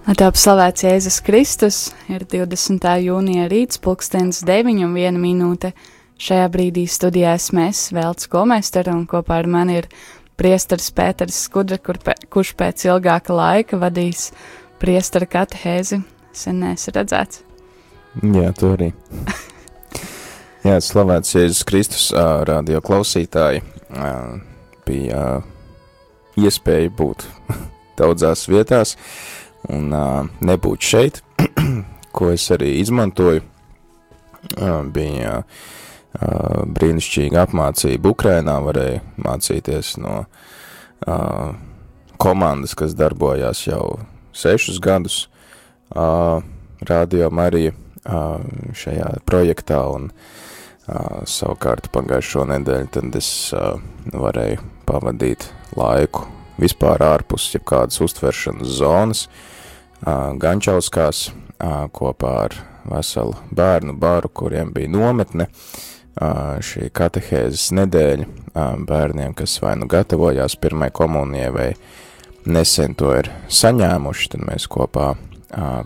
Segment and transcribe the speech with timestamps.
[0.00, 2.86] Lai top slavēts Jēzus Kristus, ir 20.
[3.04, 5.74] jūnija rīts, pulkstens 9 un 1 minūte.
[6.20, 9.88] Šajā brīdī studijā esmu es, Velts Komester, un kopā ar mani ir
[10.40, 11.98] priesteris Pēters Skudra, kur,
[12.32, 14.30] kurš pēc ilgāka laika vadīs
[14.80, 16.00] priestera katehēzi.
[16.32, 17.42] Sen neesi redzēts.
[18.24, 18.88] Jā, tu arī.
[20.64, 22.08] Jā, slavēts Jēzus Kristus,
[22.48, 23.60] radio klausītāji.
[24.88, 25.28] Bija
[26.40, 27.28] iespēja būt
[28.00, 28.96] daudzās vietās
[29.70, 29.94] un
[30.44, 31.20] nebūt šeit,
[32.16, 33.44] ko es arī izmantoju.
[34.90, 35.42] Bija
[36.74, 40.24] brīnišķīga apmācība Ukrainā, varēja mācīties no
[42.20, 44.00] komandas, kas darbojās jau
[44.36, 45.20] sešus gadus
[46.90, 47.76] Radio Marija
[48.74, 49.84] šajā projektā.
[49.94, 50.10] Un
[51.30, 53.30] savukārt pagājušo nedēļu tad es
[54.10, 55.46] varēju pavadīt
[55.78, 56.26] laiku
[56.60, 59.26] vispār ārpus jebkādas uztveršanas zonas,
[60.40, 61.28] Gančauskās
[61.92, 62.56] kopā ar
[62.88, 65.46] veselu bērnu baru, kuriem bija nometne,
[66.64, 68.26] šī katehēzes nedēļa
[68.88, 71.68] bērniem, kas vai nu gatavojās pirmai komunijai vai
[72.48, 75.12] nesen to ir saņēmuši, tad mēs kopā,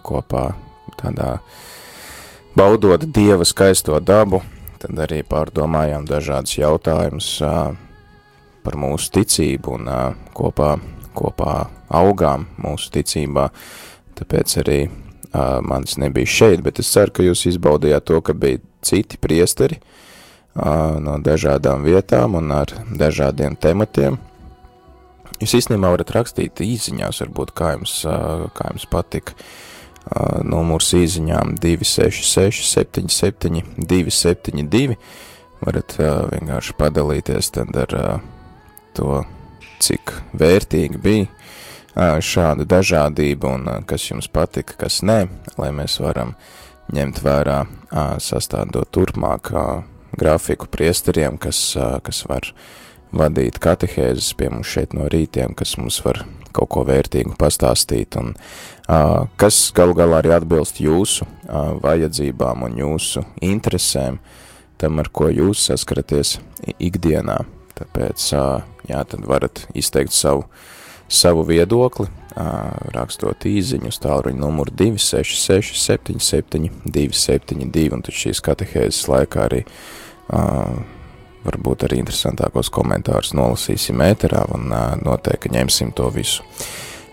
[0.06, 0.44] kopā
[1.00, 1.38] tādā
[2.56, 4.42] baudot Dieva skaisto dabu,
[4.78, 7.30] tad arī pārdomājām dažādus jautājumus
[8.64, 10.04] par mūsu ticību un uh,
[10.36, 10.74] kopā,
[11.16, 11.56] kopā
[11.94, 13.50] augām mūsu ticībā.
[14.18, 18.62] Tāpēc arī uh, manis nebija šeit, bet es ceru, ka jūs izbaudījāt to, ka bija
[18.84, 24.20] citi priesteri uh, no dažādām vietām un ar dažādiem tematiem.
[25.42, 29.34] Jūs īstenībā varat rakstīt īziņās, varbūt kā jums, uh, kā jums patika.
[30.04, 34.98] Uh, numurs īziņām 266 77 272
[35.64, 38.10] varat uh, vienkārši padalīties ar uh,
[38.96, 39.22] to,
[39.82, 41.30] cik vērtīgi bija
[41.94, 45.24] šāda dažādība un kas jums patika, kas nē,
[45.60, 46.34] lai mēs varam
[46.94, 47.64] ņemt vērā
[48.20, 49.52] sastādot turpmāk
[50.18, 52.50] grafiku priesteriem, kas, kas var
[53.14, 58.34] vadīt katehēzes pie mums šeit no rītiem, kas mums var kaut ko vērtīgu pastāstīt un
[59.38, 61.26] kas galu galā arī atbilst jūsu
[61.82, 64.20] vajadzībām un jūsu interesēm,
[64.78, 66.38] tam, ar ko jūs saskaraties
[66.78, 67.40] ikdienā.
[67.74, 68.28] Tāpēc,
[68.86, 70.44] jā, tad varat izteikt savu,
[71.14, 72.06] savu viedokli,
[72.94, 79.62] rakstot īziņu uz tālruņa numuru 266 77 272, un tad šīs katehēzes laikā arī
[81.44, 84.72] varbūt arī interesantākos komentārus nolasīsim ēterā, un
[85.04, 86.42] noteikti ņemsim to visu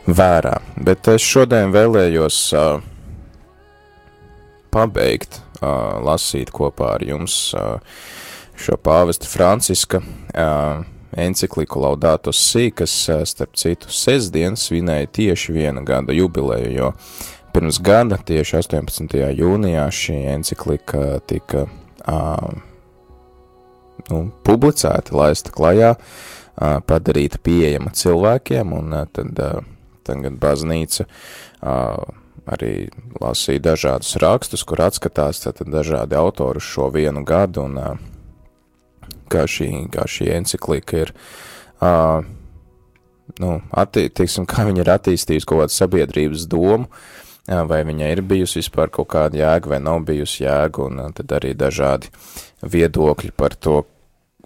[0.07, 0.56] vērā.
[0.81, 2.40] Bet es šodien vēlējos
[4.72, 7.35] pabeigt, lasīt kopā ar jums
[8.61, 10.01] šo pāvesta Franciska
[11.17, 12.94] encikliku Laudato Si, kas,
[13.25, 16.91] starp citu, sestdien svinēja tieši viena gada jubileju, jo
[17.53, 19.17] pirms gada, tieši 18.
[19.35, 22.53] jūnijā, šī enciklika tika uh,
[24.09, 29.59] nu, publicēta, laista klajā, uh, padarīta pieejama cilvēkiem, un uh, tad uh,
[30.07, 31.99] tagad baznīca uh,
[32.51, 32.89] arī
[33.22, 38.09] lasīja dažādus rakstus, kur atskatās tad dažādi autori šo vienu gadu, un uh,
[39.31, 41.14] kā šī, kā šī enciklika ir,
[41.81, 42.22] uh,
[43.40, 46.90] nu, attī, teiksim, kā viņa ir attīstījusi kaut kādu sabiedrības domu,
[47.47, 51.56] vai viņai ir bijusi vispār kaut kāda jēga vai nav bijusi jēga, un tad arī
[51.58, 52.12] dažādi
[52.62, 53.81] viedokļi par to,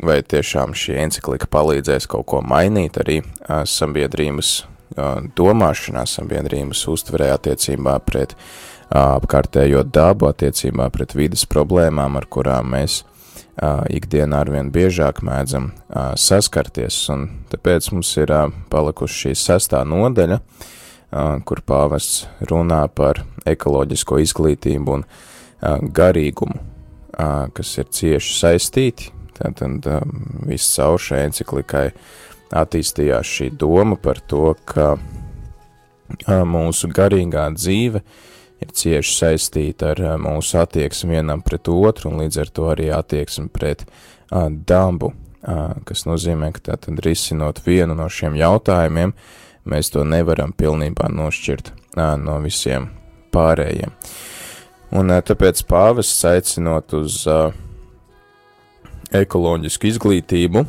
[0.03, 4.53] vai tiešām šī enciklika palīdzēs kaut ko mainīt arī sabiedrības
[5.35, 8.35] domāšanā, sabiedrības uztverē attiecībā pret
[8.95, 13.03] apkārtējo dabu, attiecībā pret vidas problēmām, ar kurām mēs
[13.61, 15.69] ikdienā arvien biežāk mēdzam
[16.19, 18.33] saskarties, un tāpēc mums ir
[18.71, 20.39] palikuši šī sestā nodeļa,
[21.47, 25.07] kur pāvests runā par ekoloģisko izglītību un
[25.95, 26.59] garīgumu,
[27.55, 29.87] kas ir cieši saistīti, tātad
[30.47, 31.89] viss caur šai enciklikai
[32.55, 34.95] attīstījās šī doma par to, ka
[36.45, 42.41] mūsu garīgā dzīve uh, ir cieši saistīta ar mūsu attieksmi vienam pret otru un līdz
[42.43, 48.07] ar to arī attieksmi pret uh, dabu, uh, kas nozīmē, ka tātad risinot vienu no
[48.11, 49.15] šiem jautājumiem,
[49.65, 52.89] mēs to nevaram pilnībā nošķirt uh, no visiem
[53.35, 53.93] pārējiem.
[54.95, 57.49] Un uh, tāpēc pāvests aicinot uz uh,
[59.15, 60.65] ekoloģisku izglītību,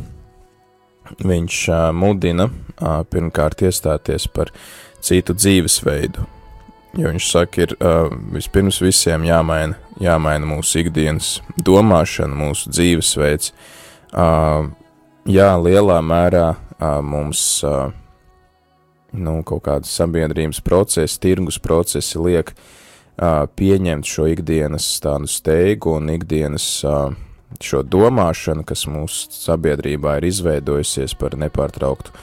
[1.23, 4.51] viņš uh, mudina uh, pirmkārt iestāties par
[5.07, 6.27] citu dzīvesveidu,
[6.97, 13.53] Jo viņš saka, ir uh, vispirms visiem jāmaina, jāmaina mūsu ikdienas domāšana, mūsu dzīvesveids.
[14.17, 14.71] Uh,
[15.29, 17.91] jā, lielā mērā uh, mums uh,
[19.13, 26.09] nu, kaut kādas sabiedrības procesi, tirgus procesi liek uh, pieņemt šo ikdienas tādu steigu un
[26.17, 27.13] ikdienas uh,
[27.61, 32.17] šo domāšanu, kas mūsu sabiedrībā ir izveidojusies par nepārtrauktu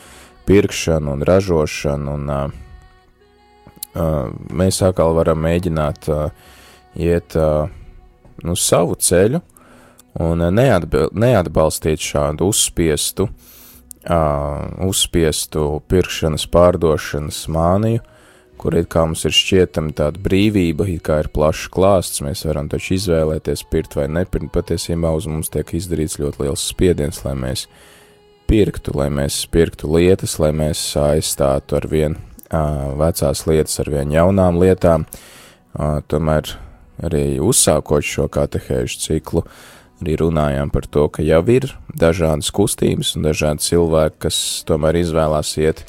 [0.50, 2.60] pirkšanu un ražošanu, un uh,
[3.94, 6.10] mēs atkal varam mēģināt
[6.98, 7.36] iet
[8.44, 9.42] nu, savu ceļu
[10.24, 13.30] un neatbalstīt šādu uzspiestu
[14.84, 18.02] uzspiestu pirkšanas, pārdošanas māniju,
[18.60, 22.68] kur it kā mums ir šķietami tāda brīvība, it kā ir plašs klāsts, mēs varam
[22.72, 27.68] taču izvēlēties pirkt vai nepirkt, patiesībā uz mums tiek izdarīts ļoti liels spiediens, lai mēs
[28.48, 32.33] pirktu, lai mēs pirktu lietas, lai mēs aizstātu ar vien uh,
[33.00, 35.08] vecās lietas ar vien jaunām lietām,
[36.08, 36.54] tomēr
[37.04, 39.44] arī uzsākot šo katehēžu ciklu,
[40.04, 41.70] arī runājām par to, ka jau ir
[42.00, 45.86] dažādas kustības un dažādi cilvēki, kas tomēr izvēlās iet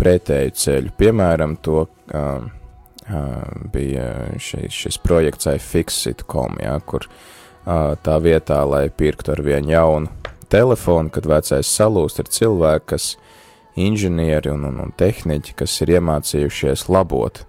[0.00, 0.94] pretēju ceļu.
[0.98, 4.08] Piemēram, to uh, uh, bija
[4.42, 10.18] šis, šis projekts iFixit.com, ja, kur uh, tā vietā, lai pirktu ar vienu jaunu
[10.52, 13.12] telefonu, kad vecais salūst, ir cilvēki, kas
[13.76, 17.44] inženieri un, un, un tehniķi, kas ir iemācījušies labot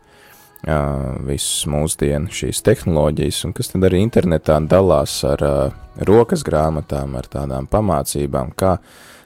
[0.63, 5.73] visus mūsdienu šīs tehnoloģijas, un kas tad arī internetā dalās ar uh,
[6.07, 8.77] rokas grāmatām, ar tādām pamācībām, kā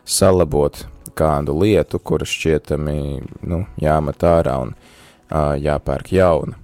[0.06, 2.98] salabot kādu lietu, kura šķietami
[3.46, 6.58] nu, jāmet ārā un uh, jāpērk jauna.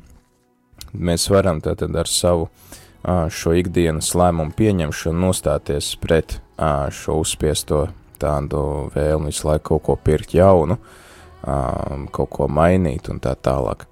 [0.93, 7.87] Mēs varam tātad ar savu uh, šo ikdienas lēmumu pieņemšanu nostāties pret uh, šo uzspiesto
[8.23, 8.63] tādu
[8.95, 13.85] vēlmi visu laiku kaut ko pirkt jaunu, uh, kaut ko mainīt un tā tālāk.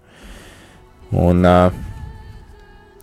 [1.11, 1.73] Un uh,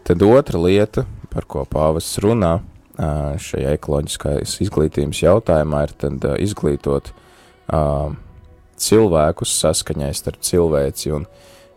[0.09, 6.39] tad otra lieta, par ko pāvests runā uh, šajā ekoloģiskās izglītības jautājumā, ir tad uh,
[6.41, 8.15] izglītot uh,
[8.79, 11.27] cilvēkus saskaņai starp cilvēci un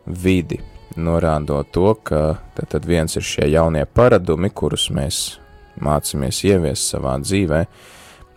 [0.05, 0.61] vidi,
[0.95, 2.21] norādot to, ka
[2.55, 5.21] tad, tad viens ir šie jaunie paradumi, kurus mēs
[5.81, 7.65] mācāmies ieviest savā dzīvē,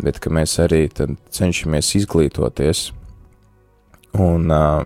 [0.03, 2.89] bet ka mēs arī cenšamies izglītoties
[4.19, 4.85] un uh,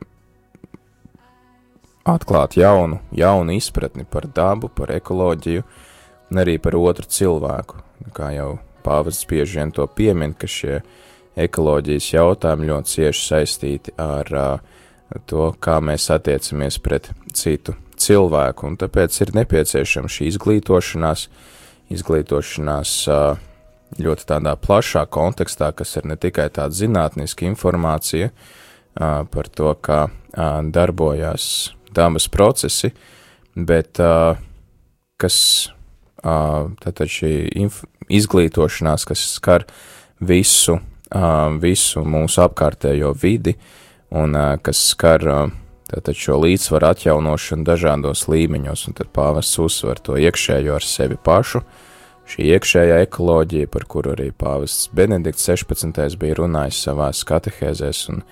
[2.09, 5.65] atklāt jaunu, jaunu izpratni par dabu, par ekoloģiju
[6.31, 7.83] un arī par otru cilvēku.
[8.17, 10.81] Kā jau pāvests bieži vien to piemin, ka šie
[11.39, 14.79] ekoloģijas jautājumi ļoti cieši saistīti ar uh,
[15.29, 21.29] to, kā mēs attiecamies pret citu cilvēku, un tāpēc ir nepieciešama šī izglītošanās,
[21.95, 23.45] izglītošanās uh,
[23.97, 30.09] ļoti tādā plašā kontekstā, kas ir ne tikai tāda zinātniska informācija uh, par to, kā
[30.39, 32.93] darbojās dabas procesi,
[33.57, 34.37] bet uh,
[35.19, 35.39] kas
[36.23, 37.33] uh, tātad šī
[38.09, 39.65] izglītošanās, kas skar
[40.21, 43.57] visu, uh, visu mūsu apkārtējo vidi
[44.15, 45.51] un uh, kas skar uh,
[45.89, 51.65] tātad šo līdzsvaru atjaunošanu dažādos līmeņos, un tad pāvests uzsver to iekšējo ar sevi pašu,
[52.29, 56.19] šī iekšējā ekoloģija, par kuru arī pāvests Benedikts 16.
[56.21, 58.23] bija runājis savās katehēzēs un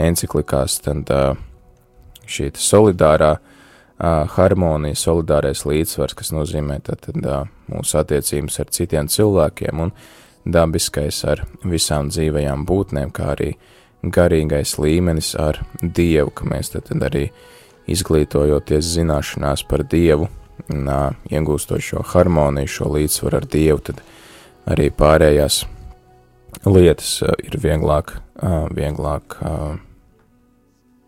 [0.00, 1.10] enciklikās, tad
[2.24, 3.34] šī solidārā
[4.34, 7.20] harmonija, solidārais līdzsvars, kas nozīmē tātad
[7.70, 9.92] mūsu attiecības ar citiem cilvēkiem un
[10.44, 13.54] dabiskais ar visām dzīvajām būtnēm, kā arī
[14.04, 17.28] garīgais līmenis ar Dievu, ka mēs tad arī
[17.88, 20.28] izglītojoties zināšanās par Dievu
[20.72, 24.02] un uh, iegūstot šo harmoniju, šo līdzsvaru ar Dievu, tad
[24.70, 25.64] arī pārējās
[26.64, 29.74] lietas uh, ir vieglāk, uh, vieglāk uh,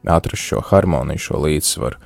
[0.06, 2.00] atrast šo harmoniju, šo līdzsvaru.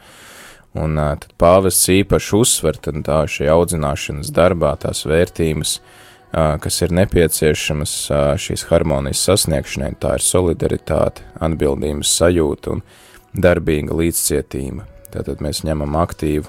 [0.81, 6.95] Un uh, tad pāvests īpaši uzsver tā šajā audzināšanas darbā tās vērtības, uh, kas ir
[6.95, 12.87] nepieciešamas uh, šīs harmonijas sasniegšanai, tā ir solidaritāte, atbildības sajūta un
[13.35, 14.87] darbīga līdzcietība.
[15.11, 16.47] Tātad mēs ņemam aktīvu,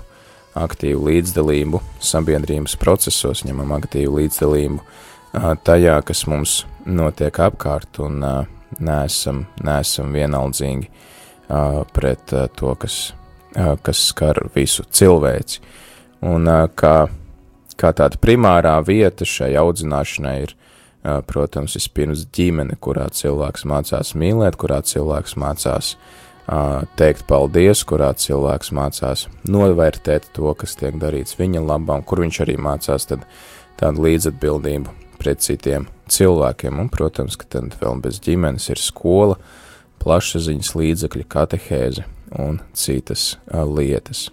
[0.58, 8.44] aktīvu līdzdalību sabiedrības procesos, ņemam aktīvu līdzdalību uh, tajā, kas mums notiek apkārt un uh,
[8.80, 13.14] neesam, neesam vienaldzīgi uh, pret to, kas,
[13.84, 15.60] kas skar visu cilvēci.
[16.24, 16.96] Un kā,
[17.76, 20.54] kā tāda primārā vieta šai audzināšanai ir,
[21.28, 25.96] protams, vispirms ģimene, kurā cilvēks mācās mīlēt, kurā cilvēks mācās
[27.00, 32.58] teikt paldies, kurā cilvēks mācās novērtēt to, kas tiek darīts viņa labām, kur viņš arī
[32.62, 39.38] mācās tādu līdzatbildību pret citiem cilvēkiem, un, protams, ka tad vēl bez ģimenes ir skola,
[40.02, 42.06] plašsaziņas līdzekļi, katehēze
[42.42, 44.30] un citas lietas.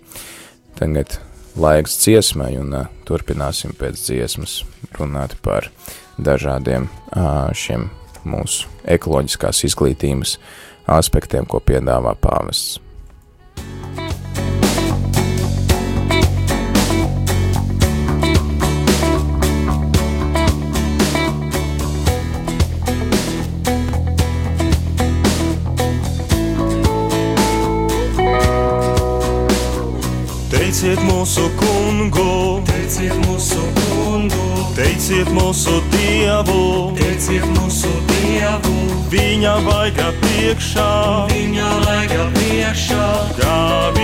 [0.79, 1.19] Tagad
[1.59, 2.75] laiks dziesmai un
[3.09, 4.63] turpināsim pēc dziesmas
[4.97, 5.69] runāt par
[6.19, 6.89] dažādiem
[7.53, 7.89] šiem
[8.29, 10.39] mūsu ekoloģiskās izglītības
[10.89, 12.79] aspektiem, ko piedāvā pāvests.
[30.49, 34.45] Teiciet mūsu kungu, teiciet mūsu kungu,
[34.77, 36.61] teiciet mūsu dievu,
[37.01, 37.98] teiciet mūsu
[38.29, 38.77] dievu,
[39.13, 40.89] viņa vaiga priekšā,
[41.33, 43.07] viņa vaiga priekšā,
[43.39, 44.03] Gavilējā.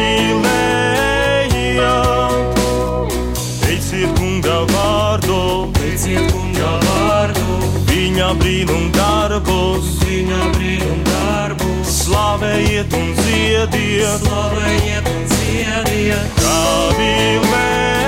[3.65, 5.41] Teiciet kunga vārdu,
[5.79, 7.49] teiciet kunga vārdu,
[7.91, 18.04] viņa brīnum darbus, viņa brīnum darbus, slavējiet un dziediet, slavējiet un dziediet, Gavilējāt,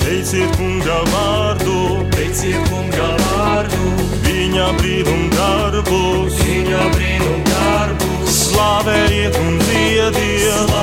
[0.00, 3.92] Teiciet kunga vārdu, teiciet kunga vārdu,
[4.24, 10.77] viņa brīnum darbus, viņa brīnum darbus, slavējiet un dziediet,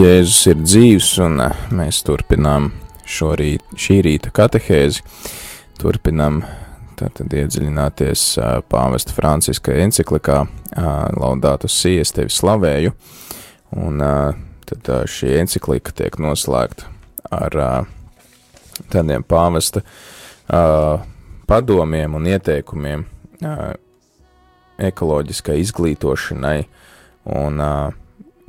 [0.00, 2.70] Jēzus ir dzīvs, un eh, mēs turpinām
[3.36, 5.02] rīt, šī rīta katehēzi.
[5.76, 6.38] Turpinām
[6.96, 10.88] tātad iedziļināties eh, pāvesta Franciska enciklikā eh,
[11.20, 12.94] Laudātus Sijas tevi slavēju,
[13.76, 14.00] un
[14.70, 16.88] tad šī enciklika tiek noslēgta
[17.36, 17.60] ar
[18.88, 19.84] tādiem pāvesta
[21.50, 23.04] padomiem un ieteikumiem
[24.80, 26.60] ekoloģiskai izglītošanai,
[27.36, 27.98] un uh,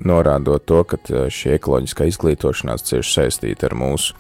[0.07, 4.17] norādot to, ka uh, šī ekoloģiskā izglītošanās cieši saistīta ar mūsu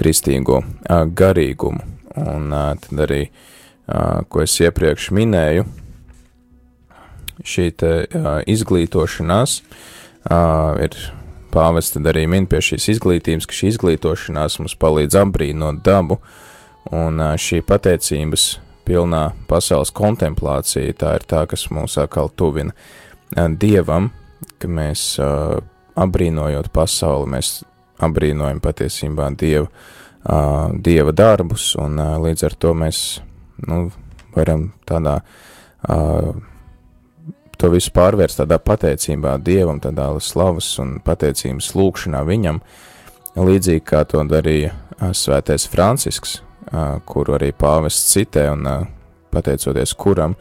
[0.00, 1.84] kristīgo garīgumu.
[2.16, 3.20] Un tad arī,
[4.32, 5.66] ko es iepriekš minēju,
[7.46, 7.92] šī te
[8.50, 9.60] izglītošanās
[10.84, 10.96] ir
[11.54, 16.20] pāvests arī min pie šīs izglītības, ka šī izglītošanās mums palīdz apbrīnot dabu,
[16.90, 18.50] un šī pateicības
[18.88, 22.74] pilnā pasaules kontemplācija, tā ir tā, kas mūs atkal tuvina
[23.60, 24.10] Dievam,
[24.60, 25.58] ka mēs uh,
[26.00, 27.60] apbrīnojot pasauli, mēs
[28.00, 33.00] apbrīnojam patiesībā Dievu, uh, Dieva darbus, un uh, līdz ar to mēs,
[33.68, 33.82] nu,
[34.36, 35.20] varam tādā,
[35.88, 36.30] uh,
[37.60, 42.62] to visu pārvērst tādā pateicībā Dievam, tādā slavas un pateicības lūkšanā viņam,
[43.36, 44.72] līdzīgi kā to darīja
[45.16, 46.40] svētais Francisks,
[47.08, 48.66] kuru arī pāvests citē, un
[49.32, 50.34] pateicoties kuram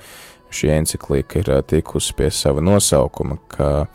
[0.52, 3.88] šī enciklika ir uh, tikusi pie sava nosaukuma, ka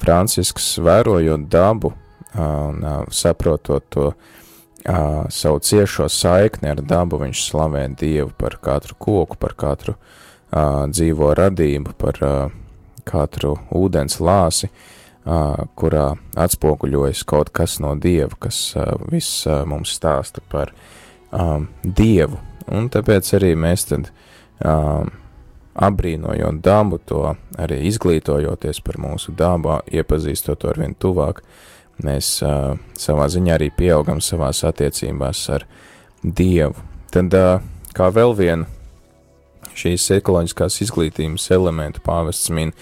[0.00, 7.44] Francisks vērojot dabu uh, un uh, saprotot to uh, savu ciešo saikni ar dabu, viņš
[7.50, 12.56] slavē Dievu par katru koku, par katru uh, dzīvo radību, par uh,
[13.04, 19.94] katru ūdens lāsi, uh, kurā atspoguļojas kaut kas no Dieva, kas uh, viss uh, mums
[19.98, 20.74] stāsta par
[21.30, 22.40] Dievu.
[22.74, 24.08] Un tāpēc arī mēs tad
[24.66, 25.12] um,
[25.80, 31.40] apbrīnojot dabu, to arī izglītojoties par mūsu dabu, iepazīstot to arvien tuvāk,
[32.04, 35.66] mēs uh, savā ziņā arī pieaugam savās attiecībās ar
[36.20, 36.76] Dievu.
[37.12, 37.62] Tad uh,
[37.96, 38.68] kā vēl vienu
[39.76, 42.74] šīs ekoloģiskās izglītības elementu pāvests min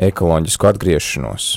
[0.00, 1.48] ekoloģisku atgriešanos,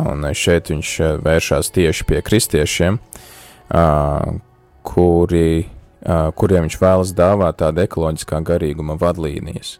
[0.00, 4.34] un šeit viņš vēršās tieši pie kristiešiem, uh,
[4.82, 9.78] kuri, uh, kuriem viņš vēlas dāvāt tādu ekoloģiskā garīguma vadlīnijas.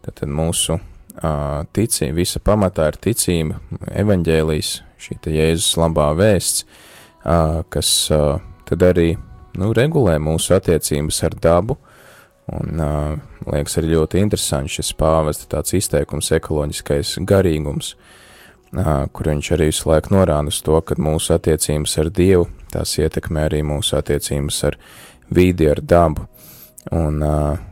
[0.00, 0.78] Tātad mūsu
[1.76, 3.58] ticība, visa pamatā ir ticība,
[4.00, 6.64] evaņģēlijas, šī Jēzus labā vēsts,
[7.72, 7.90] kas
[8.70, 9.10] tad arī,
[9.60, 11.76] nu, regulē mūsu attiecības ar dabu,
[12.50, 12.80] un
[13.46, 17.94] liekas arī ļoti interesanti šis pāvesta tāds izteikums ekoloģiskais garīgums,
[19.12, 23.48] kur viņš arī visu laiku norāda uz to, ka mūsu attiecības ar Dievu, tās ietekmē
[23.50, 24.78] arī mūsu attiecības ar
[25.30, 26.26] vīdi, ar dabu,
[26.94, 27.69] un uh,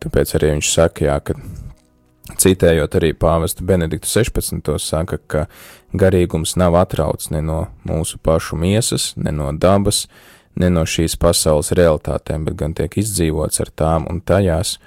[0.00, 1.36] Tāpēc arī viņš saka, jā, ka
[2.40, 4.72] citējot arī pāvestu Benediktu 16.
[4.80, 5.46] saka, ka
[5.92, 10.06] garīgums nav atrauts ne no mūsu pašu miesas, ne no dabas,
[10.56, 14.78] ne no šīs pasaules realitātēm, bet gan tiek izdzīvots ar tām un tajās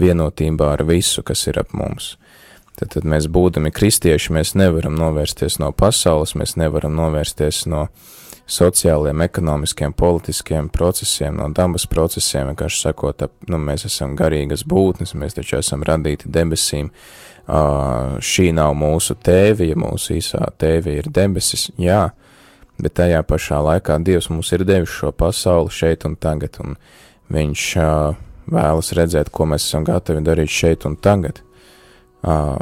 [0.00, 2.14] vienotībā ar visu, kas ir ap mums.
[2.78, 8.20] Tad, tad mēs būdami kristieši, mēs nevaram novērsties no pasaules, mēs nevaram novērsties no uh,
[8.50, 15.36] sociāliem, ekonomiskiem, politiskiem procesiem, no dabas procesiem, vienkārši sakot, nu, mēs esam garīgas būtnes, mēs
[15.38, 22.08] taču esam radīti debesīm, uh, šī nav mūsu tēvija, mūsu īsā tēvija ir debesis, jā,
[22.80, 26.76] bet tajā pašā laikā Dievs mums ir devis šo pasauli šeit un tagad, un
[27.30, 28.18] viņš uh,
[28.50, 31.42] vēlas redzēt, ko mēs esam gatavi darīt šeit un tagad.
[32.20, 32.58] Uh,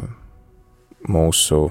[1.08, 1.68] mūsu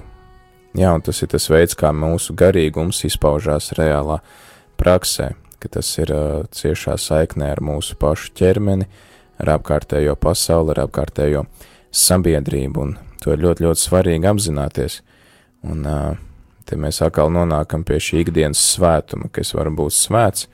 [0.76, 4.18] Jā, un tas ir tas veids, kā mūsu garīgums izpaužās reālā
[4.80, 8.86] praksē, ka tas ir uh, ciešā saiknē ar mūsu pašu ķermeni,
[9.40, 11.46] ar apkārtējo pasauli, ar apkārtējo
[11.94, 15.00] sabiedrību, un to ir ļoti, ļoti svarīgi apzināties.
[15.66, 16.20] Un uh,
[16.68, 20.46] te mēs atkal nonākam pie šī ikdienas svētuma, ka es varu būt svēts,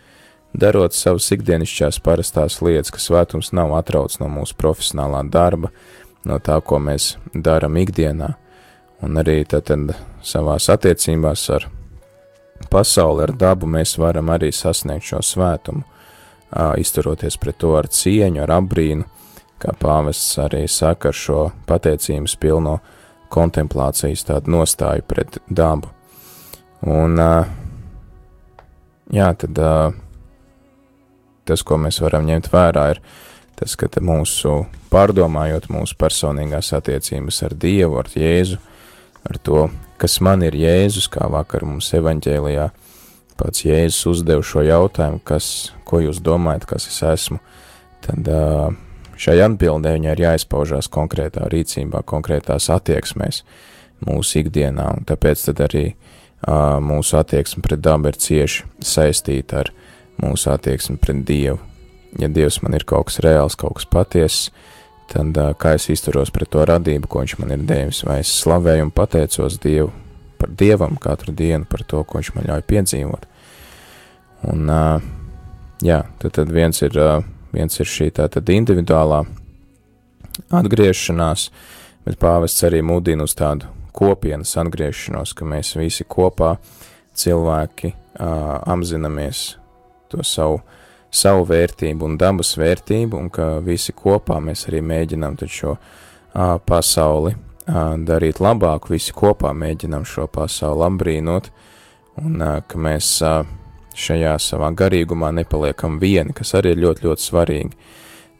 [0.54, 5.72] darot savas ikdienišķās parastās lietas, ka svētums nav atrauc no mūsu profesionālā darba,
[6.24, 8.36] no tā, ko mēs darām ikdienā,
[9.02, 9.70] un arī tad
[10.24, 11.66] savās attiecībās ar
[12.70, 15.82] pasauli, ar dabu mēs varam arī sasniegt šo svētumu,
[16.78, 19.06] izturoties pret to ar cieņu, ar apbrīnu,
[19.58, 22.78] kā pāvests arī saka ar šo pateicības pilno
[23.34, 25.90] kontemplācijas tādu nostāju pret dabu.
[26.84, 27.18] Un,
[29.10, 29.60] jā, tad
[31.44, 33.00] tas, ko mēs varam ņemt vērā, ir
[33.58, 38.60] tas, ka mūsu pārdomājot mūsu personīgās attiecības ar Dievu, ar Jēzu,
[39.30, 39.68] ar to,
[40.00, 42.70] kas man ir Jēzus, kā vakar mums evaņģēlijā.
[43.40, 47.40] Pats Jēzus uzdev šo jautājumu, kas, ko jūs domājat, kas es esmu,
[48.04, 48.28] tad
[49.18, 53.42] šai atbildē viņai ir jāizpaužās konkrētā rīcībā, konkrētās attieksmēs
[54.04, 55.84] mūsu ikdienā, un tāpēc tad arī
[56.84, 59.70] mūsu attieksme pret dabu ir cieši saistīta ar
[60.20, 61.58] mūsu attieksmi pret Dievu.
[62.20, 64.50] Ja Dievs man ir kaut kas reāls, kaut kas patiesas,
[65.12, 68.88] tad kā es izturos pret to radību, ko viņš man ir devis, vai es slavēju
[68.88, 69.92] un pateicos Dievu
[70.44, 73.26] par Dievam katru dienu, par to, ko viņš man ļauj piedzīvot.
[74.52, 74.68] Un,
[75.80, 76.98] jā, tad, tad viens ir,
[77.54, 79.22] viens ir šī tā tad individuālā
[80.52, 81.46] atgriešanās,
[82.04, 86.56] bet pāvests arī mudina uz tādu kopienas atgriešanos, ka mēs visi kopā
[87.16, 89.54] cilvēki apzināmies
[90.12, 90.60] to savu
[91.14, 97.34] savu vērtību un dabas vērtību, un ka visi kopā mēs arī mēģinām šo a, pasauli
[97.34, 101.50] a, darīt labāku, visi kopā mēģinām šo pasauli apbrīnot,
[102.22, 103.36] un a, ka mēs a,
[103.94, 107.76] šajā savā garīgumā nepaliekam vieni, kas arī ir ļoti, ļoti svarīgi,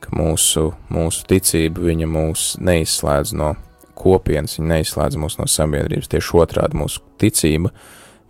[0.05, 3.55] ka mūsu, mūsu ticība, viņa mūs neizslēdz no
[3.99, 7.71] kopienas, viņa neizslēdz mūs no sabiedrības, tieši otrādi mūsu ticība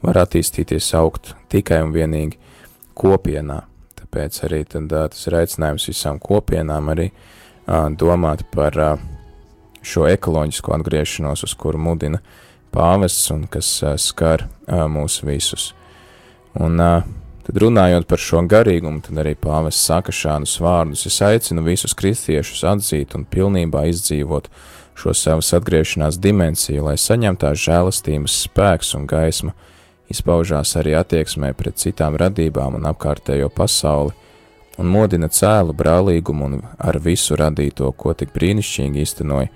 [0.04, 2.38] var attīstīties, augt tikai un vienīgi
[2.98, 3.62] kopienā.
[4.14, 7.08] Tāpēc arī tad, tas ir aicinājums visām kopienām arī
[7.98, 8.76] domāt par
[9.82, 12.20] šo ekoloģisko atgriešanos, uz kuru mudina
[12.70, 15.72] pāvests un kas skar mūs visus.
[16.54, 21.98] Un tad runājot par šo garīgumu, tad arī pāvests saka šādus vārdus: Es aicinu visus
[21.98, 24.46] kristiešus atzīt un pilnībā izdzīvot
[24.94, 29.58] šo savas atgriešanās dimensiju, lai saņemtās žēlastības spēks un gaisma
[30.12, 34.12] izpaužās arī attieksmē pret citām radībām un apkārtējo pasauli,
[34.78, 39.48] un modina cēlu brālīgumu un ar visu radīto, ko tik brīnišķīgi īstenoja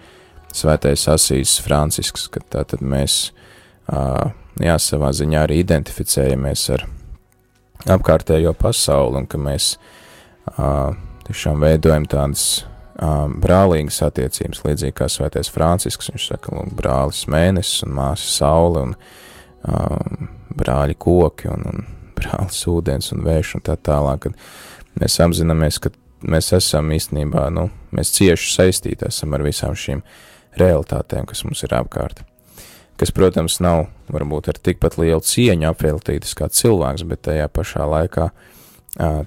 [0.54, 3.32] svētais asīs Francisks, kad tātad mēs,
[3.88, 6.86] jā, savā ziņā arī identificējamies ar
[7.98, 9.74] apkārtējo pasauli un ka mēs
[11.28, 12.48] tiešām veidojam tādas
[12.98, 18.94] brālīgas attiecības, līdzīgi kā svētais Francisks, viņš saka, lūk, brālis mēnesis un māsa saule un
[19.62, 21.86] brāļi koki un, un
[22.18, 25.92] brālis ūdens un vējš un tā tālāk, kad mēs apzināmies, ka
[26.26, 30.02] mēs esam īstenībā, nu, mēs cieši saistīti esam ar visām šīm
[30.58, 32.24] realitātēm, kas mums ir apkārt.
[32.98, 38.30] Kas, protams, nav varbūt ar tikpat lielu cieņu apveltītas kā cilvēks, bet tajā pašā laikā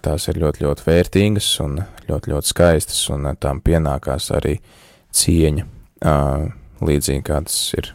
[0.03, 1.77] tās ir ļoti, ļoti vērtīgas un
[2.09, 4.57] ļoti, ļoti skaistas, un tām pienākās arī
[5.15, 5.63] cieņa,
[6.83, 7.93] līdzīgi kā tas ir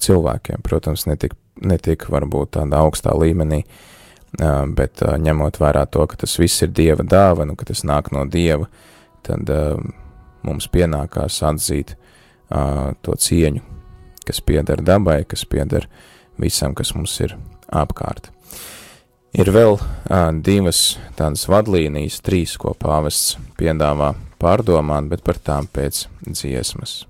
[0.00, 0.64] cilvēkiem.
[0.64, 3.62] Protams, netik, netik varbūt tādā augstā līmenī,
[4.78, 8.68] bet ņemot vērā to, ka tas viss ir Dieva dāvana, ka tas nāk no Dieva,
[9.26, 9.48] tad
[10.46, 11.96] mums pienākās atzīt
[13.02, 13.62] to cieņu,
[14.28, 15.88] kas pieder dabai, kas pieder
[16.40, 17.36] visam, kas mums ir
[17.68, 18.30] apkārt.
[19.36, 26.06] Ir vēl uh, divas tādas vadlīnijas, trīs, ko pāvests piedāvā pārdomāt, bet par tām pēc
[26.24, 27.02] dziesmas.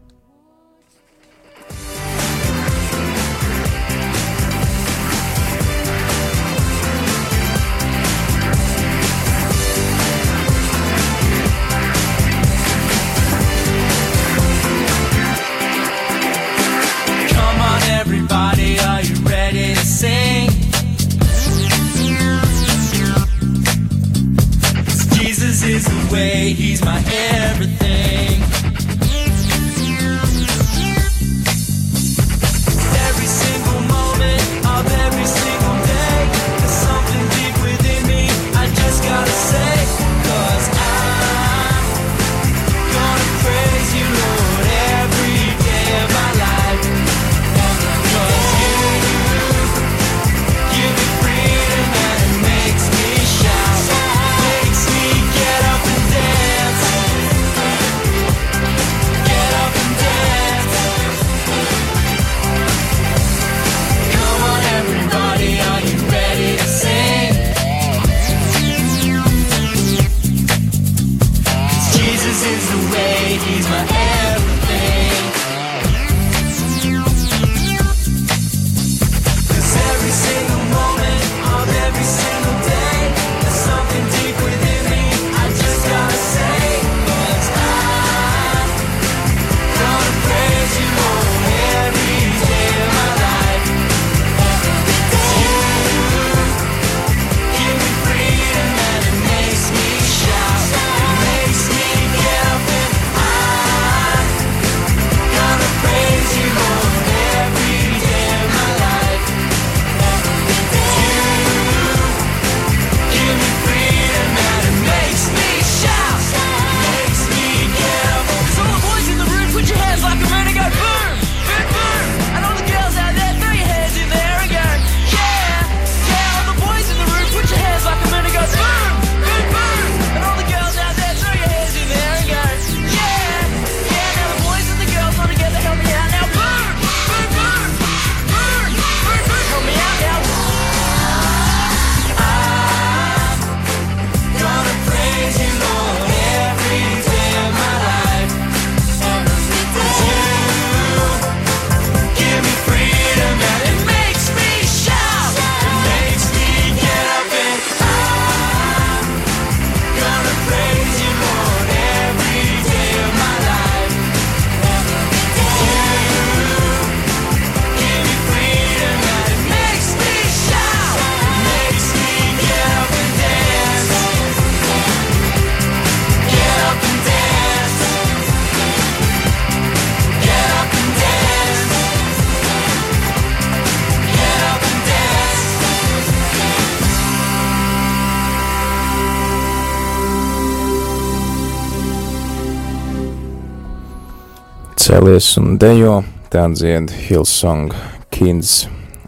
[194.88, 195.98] Cēlies un dejo,
[196.32, 197.74] tā dzied Hillsong
[198.08, 198.62] Kids.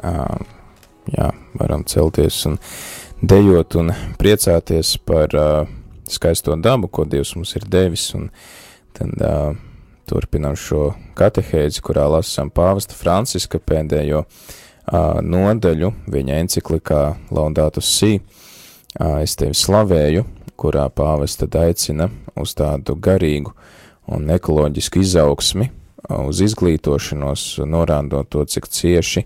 [0.05, 0.43] Uh,
[1.09, 2.59] jā, varam celties un
[3.25, 3.88] dejot un
[4.21, 5.71] priecāties par uh,
[6.05, 8.29] skaisto dabu, ko Dievs mums ir devis, un
[8.93, 9.57] tad uh,
[10.05, 14.27] turpinām šo katehēzi, kurā lasām pāvesta Franciska pēdējo
[15.25, 18.21] nodaļu viņa enciklikā Laudatus Si,
[19.01, 20.29] es tevi slavēju,
[20.61, 23.57] kurā pāvis tad aicina uz tādu garīgu
[24.11, 25.70] un ekoloģisku izaugsmi,
[26.11, 29.25] uz izglītošanos, norādot to, cik cieši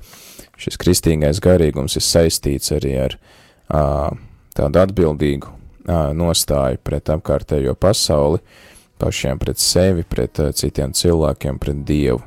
[0.60, 3.16] šis kristīgais garīgums ir saistīts arī ar
[4.54, 5.50] tādu atbildīgu
[6.16, 8.40] nostāju pret apkārtējo pasauli,
[9.00, 12.22] pašiem pret sevi, pret citiem cilvēkiem, pret Dievu.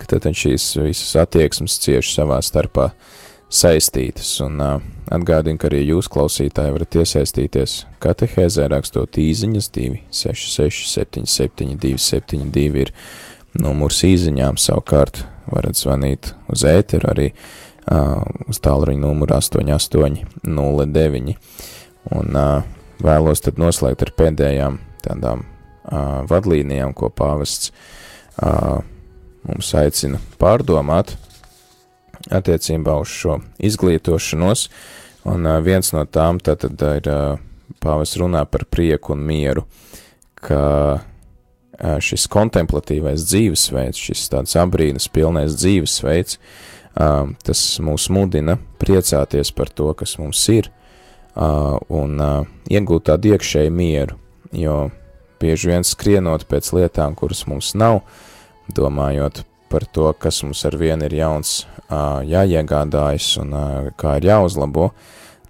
[0.00, 2.90] Tad šīs visas attieksmes cieši savā starpā
[3.50, 4.76] saistītas, un uh,
[5.10, 7.70] atgādinu, ka arī jūs, klausītāji, varat iesaistīties
[8.02, 12.90] katehēzē, rakstot īziņas 266 77 272 ir
[13.58, 21.34] numurs īziņām, savukārt varat zvanīt uz ēteru arī uh, uz tālruņa numuru 8809,
[22.14, 22.62] un uh,
[23.02, 27.74] vēlos tad noslēgt ar pēdējām tādām uh, vadlīnijām, ko pāvests
[28.44, 28.78] uh,
[29.42, 31.16] mums aicina pārdomāt
[32.28, 34.66] attiecībā uz šo izglītošanos,
[35.30, 37.08] un viens no tām tātad ir
[37.80, 39.64] pāvis runā par prieku un mieru,
[40.40, 40.60] ka
[41.80, 46.36] šis kontemplatīvais dzīvesveids, šis tāds abrīnas pilnais dzīvesveids,
[47.46, 50.68] tas mūs mudina priecāties par to, kas mums ir,
[51.36, 52.18] un
[52.68, 54.18] iegūt tādu iekšēju mieru,
[54.52, 54.90] jo
[55.40, 58.02] bieži vien skrienot pēc lietām, kuras mums nav,
[58.68, 61.54] domājot par to, kas mums ar vienu ir jauns
[61.90, 63.54] jāiegādājas un
[63.98, 64.90] kā ir jāuzlabo,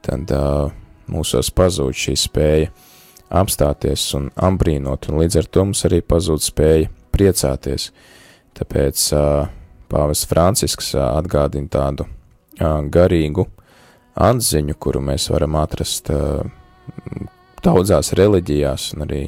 [0.05, 0.31] tad
[1.11, 2.71] mūsos pazūd šī spēja
[3.41, 7.91] apstāties un ambrīnot, un līdz ar to mums arī pazūd spēja priecāties.
[8.59, 9.07] Tāpēc
[9.91, 12.07] pāvis Francisks atgādina tādu
[12.61, 13.47] garīgu
[14.21, 16.11] atziņu, kuru mēs varam atrast
[17.65, 19.23] daudzās reliģijās un arī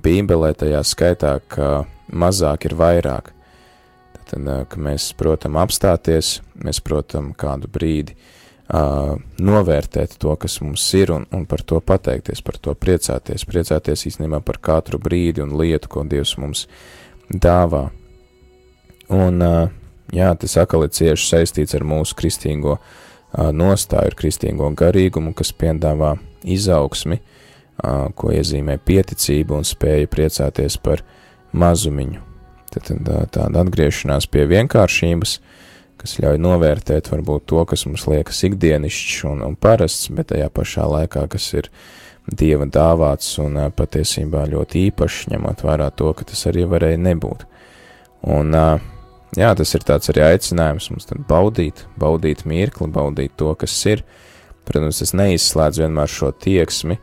[0.00, 3.32] Bībelē tajā skaitā, ka mazāk ir vairāk.
[4.30, 11.10] Tad, ka mēs, protam, apstāties, mēs, protam, kādu brīdi uh, novērtēt to, kas mums ir,
[11.16, 15.90] un, un par to pateikties, par to priecāties, priecāties īstenībā par katru brīdi un lietu,
[15.90, 16.68] ko Dievs mums
[17.26, 17.88] dāvā.
[19.10, 19.66] Un, uh,
[20.14, 25.50] jā, tas atkal ir cieši saistīts ar mūsu kristīgo uh, nostāju, ar kristīgo garīgumu, kas
[25.50, 26.14] piedāvā
[26.46, 31.02] izaugsmi, uh, ko iezīmē pieticība un spēja priecāties par
[31.50, 32.29] mazumiņu.
[32.70, 32.90] Tad,
[33.34, 35.32] tāda atgriešanās pie vienkāršības,
[36.00, 40.86] kas ļauj novērtēt varbūt to, kas mums liekas ikdienišķs un, un parasts, bet tajā pašā
[40.90, 41.72] laikā, kas ir
[42.30, 47.42] Dieva dāvāts un patiesībā ļoti īpašs, ņemot vērā to, ka tas arī varēja nebūt.
[48.30, 54.04] Un jā, tas ir tāds arī aicinājums mums baudīt, baudīt mirkli, baudīt to, kas ir.
[54.68, 57.00] Protams, es neizslēdzu vienmēr šo tieksmi,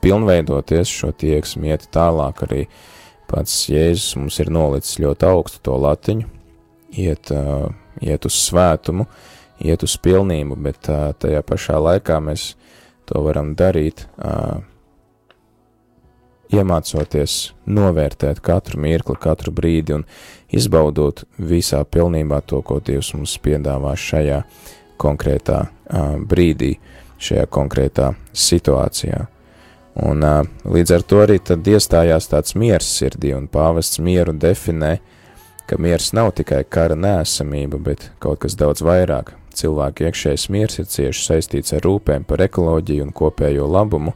[0.00, 2.78] pilnveidoties šo tieksmi, iet tālāk arī uh,
[3.28, 6.28] pats Jēzus mums ir nolicis ļoti augstu to latiņu,
[6.96, 7.32] iet,
[8.00, 9.06] iet uz svētumu,
[9.64, 12.52] iet uz pilnību, bet tajā pašā laikā mēs
[13.08, 14.06] to varam darīt,
[16.48, 17.38] iemācoties
[17.68, 20.04] novērtēt katru mirkli, katru brīdi un
[20.54, 24.42] izbaudot visā pilnībā to, ko Dievs mums piedāvā šajā
[25.00, 25.64] konkrētā
[26.28, 26.76] brīdī,
[27.20, 29.26] šajā konkrētā situācijā.
[29.98, 30.22] Un
[30.62, 34.98] līdz ar to arī tad iestājās tāds miers sirdī, un pāvests mieru definē,
[35.66, 39.34] ka miers nav tikai kara nēsamība, bet kaut kas daudz vairāk.
[39.58, 44.14] Cilvēka iekšējais miers ir cieši saistīts ar rūpēm par ekoloģiju un kopējo labumu,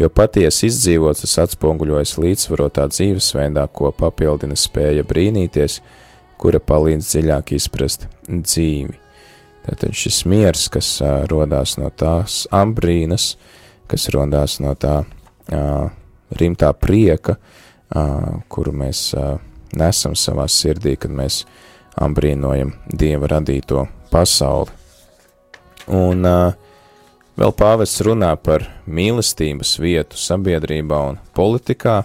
[0.00, 5.82] jo patiesi izdzīvots tas atspoguļojas līdzsvarotā dzīvesveidā, ko papildina spēja brīnīties,
[6.40, 8.96] kura palīdz dziļāk izprast dzīvi.
[9.68, 10.96] Tātad šis miers, kas
[11.30, 13.58] rodās no tās ambrīnas, uh,
[13.92, 15.90] kas rodās no tā uh,
[16.40, 19.36] rimtā prieka, uh, kuru mēs uh,
[19.76, 21.42] nesam savā sirdī, kad mēs
[22.00, 24.72] ambrīnojam Dieva radīto pasauli.
[25.92, 26.54] Un uh,
[27.36, 32.02] vēl pāvests runā par mīlestības vietu sabiedrībā un politikā,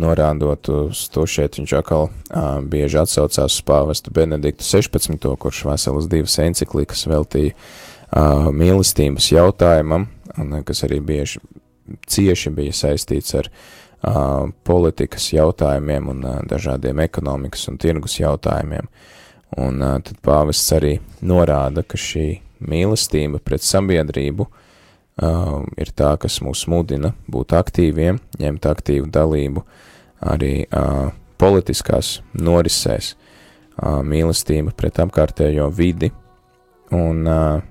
[0.00, 5.26] norādot uz to šeit viņš atkal uh, bieži atsaucās uz pāvestu Benediktu 16.
[5.42, 10.06] kurš veselas divas enciklikas veltīja uh, mīlestības jautājumam,
[10.38, 11.40] un eh, kas arī bieži
[12.06, 18.86] cieši bija saistīts ar uh, politikas jautājumiem un uh, dažādiem ekonomikas un tirgus jautājumiem.
[19.58, 22.28] Un uh, tad pāvests arī norāda, ka šī
[22.62, 29.64] mīlestība pret sabiedrību uh, ir tā, kas mūs mudina būt aktīviem, ņemt aktīvu dalību
[30.30, 36.12] arī uh, politiskās norisēs, uh, mīlestība pret apkārtējo vidi
[36.94, 37.66] un uh,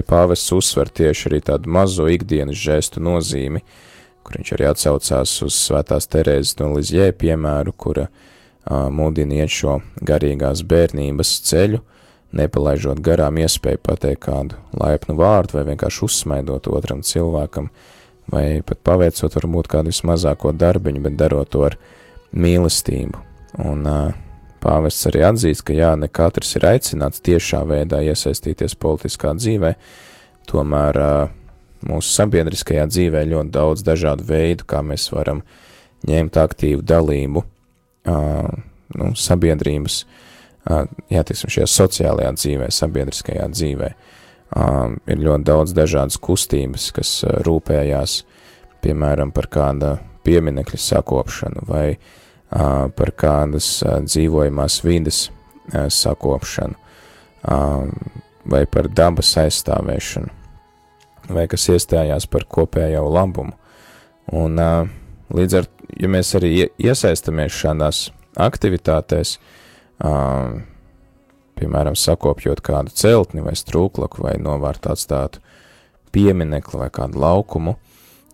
[0.00, 3.60] Te pāvests uzsver tieši arī tādu mazo ikdienas žestu nozīmi,
[4.24, 8.06] kur viņš arī atsaucās uz svētās Terēzes no Lizjē piemēru, kura
[8.96, 11.82] mudina iet šo garīgās bērnības ceļu,
[12.32, 17.68] nepalaižot garām iespēju pateikt kādu laipnu vārdu vai vienkārši uzsmaidot otram cilvēkam,
[18.32, 21.76] vai pat paveicot varbūt kādu vismazāko darbiņu, bet darot to ar
[22.32, 23.20] mīlestību.
[23.68, 24.16] Un uh,
[24.62, 29.74] pāvests arī atzīst, ka jā, ne katrs ir aicināts tiešā veidā iesaistīties politiskā dzīvē,
[30.50, 31.36] tomēr uh,
[31.88, 35.44] mūsu sabiedriskajā dzīvē ļoti daudz dažādu veidu, kā mēs varam
[36.08, 38.50] ņemt aktīvu dalību uh,
[38.96, 40.20] nu, sabiedrības uh,
[41.10, 43.90] jā, tiksim, šajā sociālajā dzīvē, sabiedriskajā dzīvē.
[44.50, 47.10] Ir ļoti daudz dažādas kustības, kas
[47.46, 48.16] rūpējās,
[48.82, 49.92] piemēram, par kāda
[50.26, 51.84] pieminekļa sakopšanu vai
[52.50, 53.68] par kādas
[54.06, 55.28] dzīvojamās vides
[55.70, 56.74] sakopšanu
[58.50, 60.40] vai par dabas aizstāvēšanu
[61.30, 63.54] vai kas iestājās par kopējo labumu.
[64.34, 64.58] Un
[65.34, 68.08] līdz ar, ja mēs arī iesaistamies šādās
[68.40, 69.36] aktivitātēs,
[71.60, 75.42] piemēram, sakopjot kādu celtni vai strūklaku vai novērt atstātu
[76.10, 77.76] pieminekli vai kādu laukumu,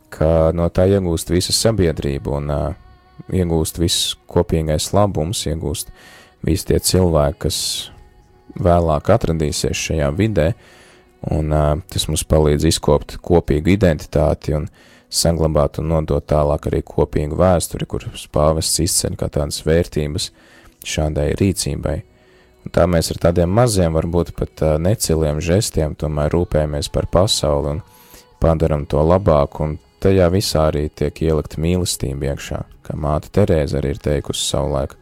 [0.08, 2.85] ka no tā iegūst visa sabiedrība un uh,
[3.32, 5.92] iegūst viss kopīgais labums, iegūst
[6.46, 7.58] visi tie cilvēki, kas
[8.56, 10.50] vēlāk atradīsies šajā vidē,
[11.32, 14.68] un uh, tas mums palīdz izkopt kopīgu identitāti un
[15.12, 20.52] saglabāt un nodot tālāk arī kopīgu vēsturi, kuras pāvests izceļ kā tādas vērtības, uh,
[20.86, 21.96] šādai rīcībai.
[22.66, 27.82] Un tā mēs ar tādiem maziem, varbūt pat neciliem žestiem tomēr rūpējamies par pasauli un
[28.42, 33.94] padaram to labāku, un tajā visā arī tiek ielikt mīlestība iekšā, kā māte Terēza arī
[33.94, 34.96] ir teikusi savulaik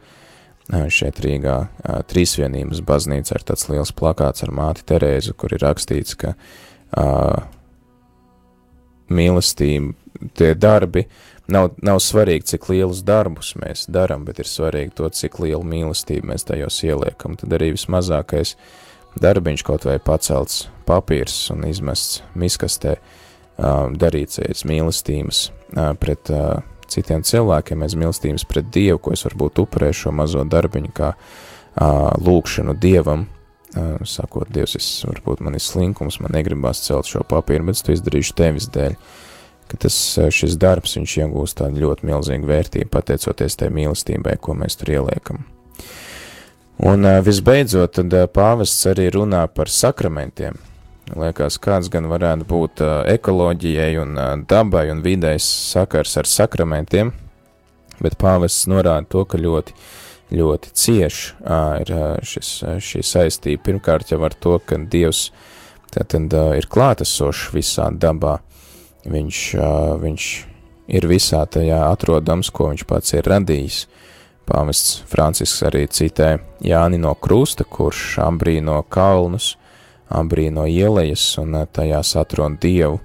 [0.72, 1.56] šeit Rīgā
[2.08, 7.44] Trīsvienības baznīca ir tāds liels plakāts ar māti Terēzu, kur ir rakstīts, ka uh,
[9.12, 9.92] mīlestība,
[10.38, 11.04] tie darbi
[11.52, 16.32] nav, nav svarīgi, cik lielus darbus mēs darām, bet ir svarīgi to, cik lielu mīlestību
[16.32, 17.36] mēs tajos ieliekam.
[17.40, 18.56] Tad arī vismazākais
[19.20, 22.96] darbiņš, kaut vai pacelts papīrs un izmests miskastē,
[24.00, 25.48] darīts aiz mīlestības
[26.00, 26.32] pret
[26.92, 31.12] citiem cilvēkiem, aiz mīlestības pret Dievu, ko es varbūt upurēju šo mazo darbiņu, kā
[32.24, 33.26] lūkšanu Dievam,
[34.06, 37.96] sakot, Dievs, es varbūt man ir slinkums, man negribās celt šo papīru, bet es to
[37.96, 38.98] izdarīšu tevis dēļ
[39.68, 39.96] ka tas,
[40.34, 45.44] šis darbs viņš iegūst tādu ļoti milzīgu vērtību, pateicoties tai mīlestībai, ko mēs tur ieliekam.
[46.84, 50.58] Un eh, visbeidzot, tad eh, pāvests arī runā par sakramentiem.
[51.12, 52.80] Liekas, kāds gan varētu būt
[53.12, 54.16] ekoloģijai un
[54.48, 57.12] dabai un vidējas sakars ar sakramentiem,
[58.00, 59.76] bet pāvests norāda to, ka ļoti,
[60.32, 61.50] ļoti cieši
[61.84, 61.92] ir
[62.24, 63.66] šis, šī saistība.
[63.68, 65.28] Pirmkārt jau ar to, ka Dievs
[65.92, 68.38] tātad ir klātesošs visā dabā,
[69.04, 69.38] Viņš,
[70.00, 70.26] viņš
[70.96, 73.84] ir visā tajā atrodams, ko viņš pats ir radījis.
[74.48, 79.54] Pāvests Francisks arī citē Jāni no Krusta, kurš ambrīno kalnus,
[80.14, 83.00] ambrīno ielejas un tajās atrod Dievu.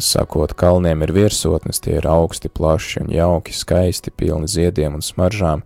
[0.00, 5.64] Sakot, kalniem ir virsotnes, tie ir augsti, plaši un jauki, skaisti, pilni ziediem un smaržām.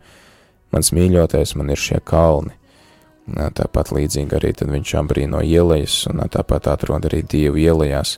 [0.74, 2.56] Mans mīļotais man ir šie kalni.
[3.28, 8.16] Tāpat līdzīgi arī viņš ambrīno ielejas un tāpat atrod arī Dievu ielējās.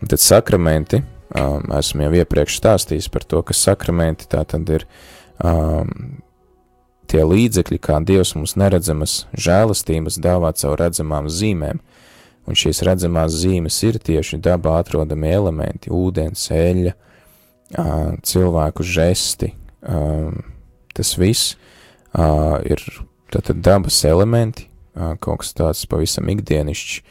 [0.00, 1.02] Un tad sakramenti,
[1.34, 4.86] esmu jau iepriekš stāstījis par to, ka sakramenti tā tad ir
[7.10, 11.80] tie līdzekļi, kā Dievs mums neredzamas žēlastības dāvāt savu redzamām zīmēm,
[12.46, 16.92] un šīs redzamās zīmes ir tieši dabā atrodami elementi- ūdens, eļļa,
[18.22, 19.52] cilvēku žesti,
[20.94, 21.56] tas viss
[22.14, 22.82] ir
[23.32, 27.02] tātad dabas elementi, kaut kas tāds pavisam ikdienišķs,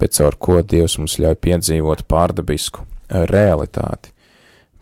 [0.00, 4.10] bet caur ko Dievs mums ļauj piedzīvot pārdabisku realitāti.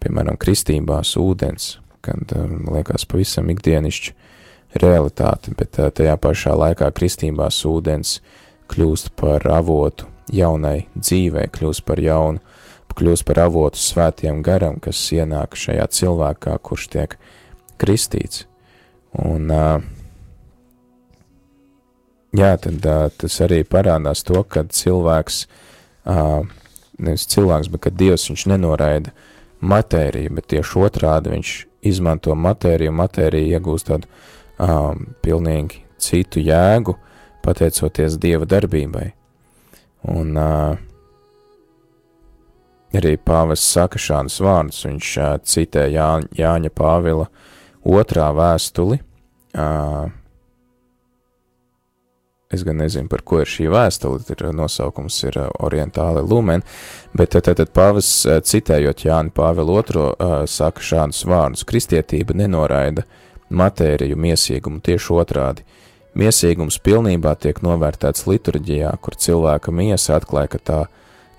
[0.00, 2.32] Piemēram, kristībās ūdens, kad
[2.70, 4.14] liekas pavisam ikdienišķi
[4.78, 8.18] realitāte, bet uh, tajā pašā laikā kristībās ūdens
[8.70, 12.42] kļūst par avotu jaunai dzīvei, kļūst par jaunu,
[12.94, 17.16] kļūst par avotu svētiem garam, kas ienāk šajā cilvēkā, kurš tiek
[17.80, 18.44] kristīts.
[19.16, 19.80] Un uh,
[22.36, 25.46] jā, tad uh, tas arī parādās to, ka cilvēks,
[27.00, 29.12] nevis cilvēks, bet ka Dievs viņš nenoraida
[29.60, 31.54] matēriju, bet tieši otrādi viņš
[31.90, 34.08] izmanto matēriju, matērija iegūst tādu
[34.60, 36.96] um, pilnīgi citu jēgu,
[37.44, 39.08] pateicoties Dieva darbībai.
[40.10, 40.76] Un uh,
[42.96, 47.28] arī pāvests saka šādus vārdus, viņš uh, citē Jā, Jāņa Pāvila
[47.84, 49.00] otrā vēstuli,
[49.56, 50.08] uh,
[52.50, 56.64] Es gan nezinu, par ko ir šī vēstule, ir nosaukums ir uh, Orientāla Lumen,
[57.14, 63.04] bet tad, tad pāvis uh, citējot Jāni Pāvilu II uh, saka šādus vārdus: Kristietība nenoraida
[63.50, 65.66] matēriju miesīgumu tieši otrādi.
[66.18, 70.80] Miesīgums pilnībā tiek novērtēts liturģijā, kur cilvēka miesa atklāja, ka tā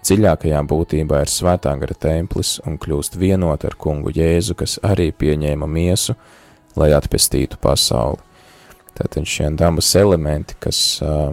[0.07, 5.67] dziļākajā būtībā ir svētā gara templis un kļūst vienot ar kungu Jēzu, kas arī pieņēma
[5.67, 6.15] miesu,
[6.79, 8.21] lai atpestītu pasauli.
[8.97, 11.31] Tātad šie dabas elementi, kas uh,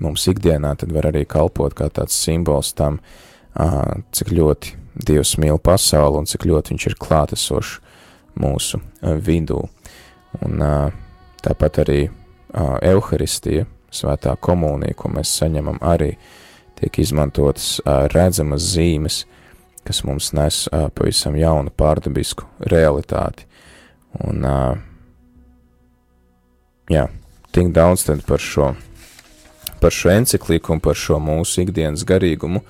[0.00, 3.00] mums ikdienā var arī kalpot kā tāds simbols tam,
[3.56, 7.80] uh, cik ļoti Dievs mīl pasauli un cik ļoti viņš ir klātesošs
[8.38, 9.64] mūsu vidū.
[10.42, 10.62] Un
[11.44, 12.00] tāpat arī
[12.82, 16.14] Euharistija, svētā komunija, ko mēs saņemam arī,
[16.78, 17.76] tiek izmantotas
[18.14, 19.22] redzamas zīmes,
[19.84, 20.64] kas mums nes
[20.96, 23.46] pavisam jaunu pārdabisku realitāti.
[24.24, 24.46] Un,
[26.90, 27.04] jā,
[27.54, 28.72] tik daudz tad par šo,
[29.82, 32.64] par šo encikliku un par šo mūsu ikdienas garīgumu,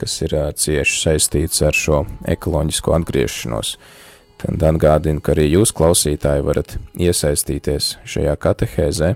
[0.00, 3.74] kas ir cieši saistīts ar šo ekoloģisko atgriešanos.
[4.40, 9.14] Tad atgādinu, ka arī jūs, klausītāji, varat iesaistīties šajā katehēzē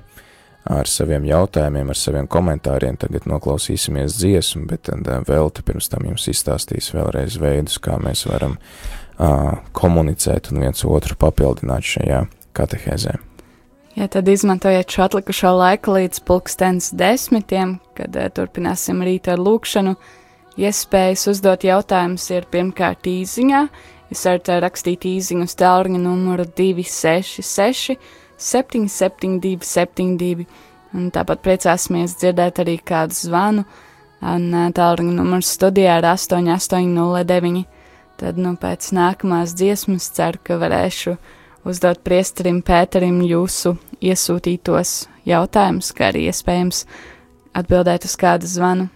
[0.64, 2.97] ar saviem jautājumiem, ar saviem komentāriem.
[3.01, 7.99] Tagad noklausīsimies dziesmu, bet tad uh, vēl te pirms tam jums izstāstīs vēlreiz veidus, kā
[8.01, 12.25] mēs varam uh, komunicēt un viens otru papildināt šajā
[12.57, 13.16] katehēzē.
[13.95, 19.97] Ja tad izmantojiet šo atlikušo laiku līdz pulkstens desmitiem, kad uh, turpināsim rīt ar lūkšanu.
[20.55, 23.64] Iespējas uzdot jautājumus ir pirmkārt īziņā.
[23.64, 27.99] Jūs varat rakstīt īziņu uz tālruņa numuru 266
[28.39, 30.47] 772 72.
[30.95, 33.65] Un tāpat priecāsimies dzirdēt arī kādu zvanu.
[34.25, 37.65] Un tālruņa numurs studijā ir 8809.
[38.21, 41.17] Tad, nu, pēc nākamās dziesmas ceru, ka varēšu
[41.67, 44.93] uzdot priesterim Pēterim jūsu iesūtītos
[45.27, 46.85] jautājumus, kā arī iespējams
[47.59, 48.87] atbildēt uz kādu zvanu.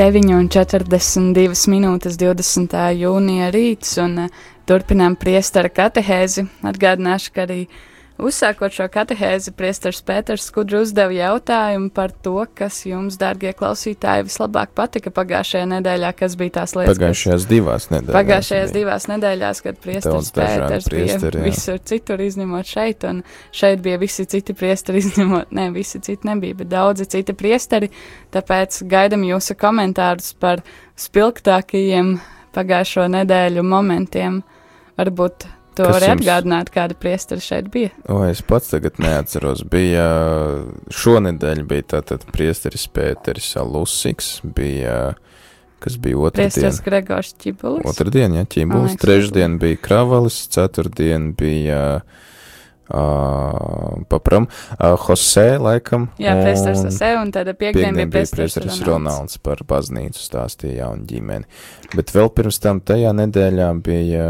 [0.00, 2.72] 9,42 minūtes 20.
[2.96, 6.46] jūnija rīts, un uh, turpinām priestara katehēzi.
[6.64, 7.58] Atgādināšu, ka arī
[8.26, 14.72] uzsākot šo katehēzi, priestars Pēters Skudru uzdeva jautājumu par to, kas jums, dārgie klausītāji, vislabāk
[14.78, 16.96] patika pagājušajā nedēļā, kas bija tās lietas.
[16.98, 18.16] Pagājušajās divās nedēļās.
[18.16, 21.46] Pagājušajās divās nedēļās, kad priesteris Pēters priesteri, bija jā.
[21.50, 23.22] visur citur izņemot šeit, un
[23.56, 27.90] šeit bija visi citi priesteri izņemot, ne, visi citi nebija, bet daudzi citi priesteri,
[28.34, 30.64] tāpēc gaidam jūsu komentārus par
[31.00, 32.18] spilgtākajiem
[32.56, 34.42] pagājušo nedēļu momentiem.
[35.00, 35.46] Varbūt
[35.80, 37.90] to Kas var jums- atgādināt, kāda priesteri šeit bija.
[38.12, 39.64] O, es pats tagad neatceros.
[39.72, 40.06] Bija
[40.92, 45.14] šonadēļ bija tātad priesteris Pēteris Alusiks, bija,
[45.80, 46.50] kas bija otrdien.
[46.52, 47.84] Priesteris Gregors Čibulis.
[47.88, 47.96] Man
[48.52, 48.92] ķībulis.
[48.92, 51.80] liekas, Trešdien bija Kravalis, ceturtdien bija
[52.90, 56.08] uh, papram, uh, Jose, laikam.
[56.20, 58.80] Jā, priesteris Ose, un tad piekdien bija priesteris.
[58.86, 61.48] Ronalds par baznīcu stāstīja jaunu ģimeni.
[61.96, 64.28] Bet vēl pirms tam tajā nedēļā bija,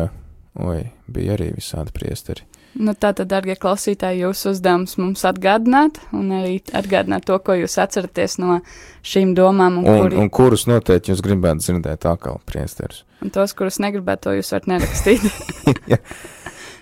[0.59, 2.46] oi, bija arī visādi priesteri.
[2.78, 8.38] Nu, tātad, darbie klausītāji, jūsu uzdevums mums atgādināt, un arī atgādināt to, ko jūs atceraties
[8.38, 8.61] no
[9.03, 13.03] šīm domām, un, Un, kuri, un kurus noteikti jūs gribētu dzirdēt atkal priesterus?
[13.20, 15.26] un tos, kurus negribētu, to jūs varat nerakstīt.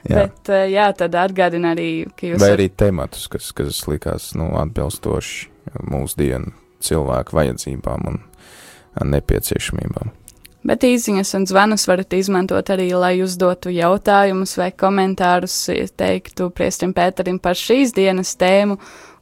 [0.09, 0.15] Jā.
[0.23, 4.47] Bet, eh, jā, tad atgādina arī, ka jūs Vai arī tematus, kas, kas likās nu,
[4.57, 6.55] atbilstoši mūsdienu
[6.87, 8.21] cilvēku vajadzībām un
[9.11, 10.15] nepieciešamībām.
[10.69, 15.55] Bet īsiņas un zvanus varat izmantot arī, lai uzdotu jautājumus vai komentārus,
[15.97, 18.77] teiktu priestrim Pēterim par šīs dienas tēmu.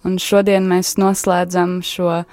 [0.06, 2.24] Un šodien mēs noslēdzam šo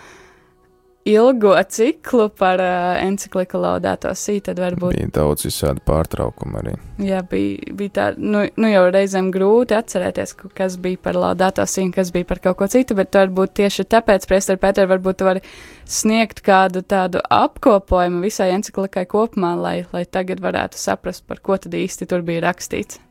[1.05, 6.73] ilgo ciklu par uh, encikliku Laudāto Sī, tad varbūt, Bija daudz visādi pārtraukumi arī.
[7.03, 11.83] jā, bija, bija tā, nu, nu jau reizēm grūti atcerēties, kas bija par Laudāto Sī
[11.87, 15.27] un kas bija par kaut ko citu, bet varbūt tieši tāpēc, priestri Pēteri, varbūt tu
[15.27, 15.43] vari
[15.83, 21.75] sniegt kādu tādu apkopojumu visai enciklikai kopumā, lai, lai tagad varētu saprast, par ko tad
[21.75, 23.01] īsti tur bija rakstīts.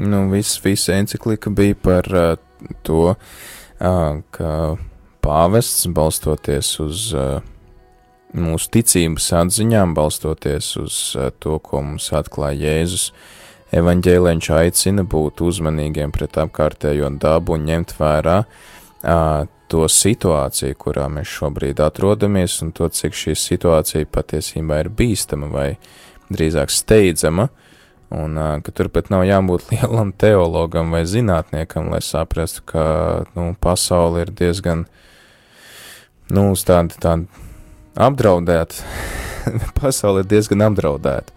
[0.00, 2.32] Nu, viss, visa enциklika bija par uh,
[2.82, 4.54] to, uh, ka
[5.22, 7.38] pāvests balstoties uz uh,
[8.32, 13.10] mūsu ticības atziņām, balstoties uz uh, to, ko mums atklāja Jēzus,
[13.72, 21.30] evaņģēlēņš aicina būt uzmanīgiem pret apkārtējo dabu un ņemt vērā uh, to situāciju, kurā mēs
[21.32, 25.68] šobrīd atrodamies, un to, cik šī situācija patiesībā ir bīstama vai
[26.32, 27.48] drīzāk steidzama,
[28.12, 32.84] un uh, ka turpat nav jābūt lielam teologam vai zinātniekam, lai saprastu, ka
[33.36, 34.84] nu, pasaule ir diezgan
[36.30, 37.26] nu, uz tādu, tādu
[37.98, 38.86] apdraudēta.
[39.80, 41.34] pasaule ir diezgan apdraudēta.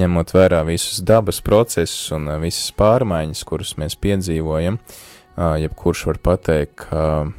[0.00, 4.78] Ņemot vērā visus dabas procesus un visas pārmaiņas, kuras mēs piedzīvojam,
[5.36, 7.32] jebkurš var pateikt, ka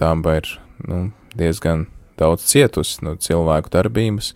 [0.00, 0.48] daba ir
[0.88, 1.02] nu,
[1.38, 1.86] diezgan
[2.18, 4.32] daudz cietusi no cilvēku darbības,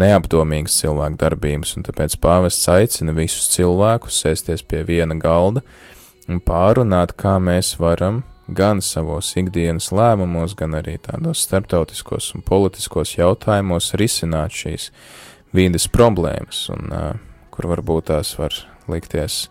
[0.00, 5.62] neapdomīgas cilvēku darbības, un tāpēc pāvests aicina visus cilvēkus sēsties pie viena galda
[6.30, 8.22] un pārunāt, kā mēs varam
[8.56, 14.90] gan savos ikdienas lēmumos, gan arī tādos starptautiskos un politiskos jautājumos risināt šīs
[15.56, 17.12] vīdes problēmas, un uh,
[17.54, 18.54] kur varbūt tās var
[18.90, 19.46] likties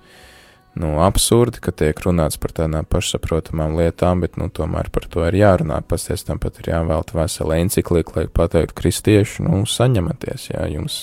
[0.80, 5.36] nu, absurdi, ka tiek runāts par tādām pašsaprotamām lietām, bet nu, tomēr par to ir
[5.40, 5.82] jārunā.
[5.88, 11.02] Pasties tam pat ir jāvēlta vesela enciklika, lai pateiktu kristieši, nu, saņematies, jā, jums,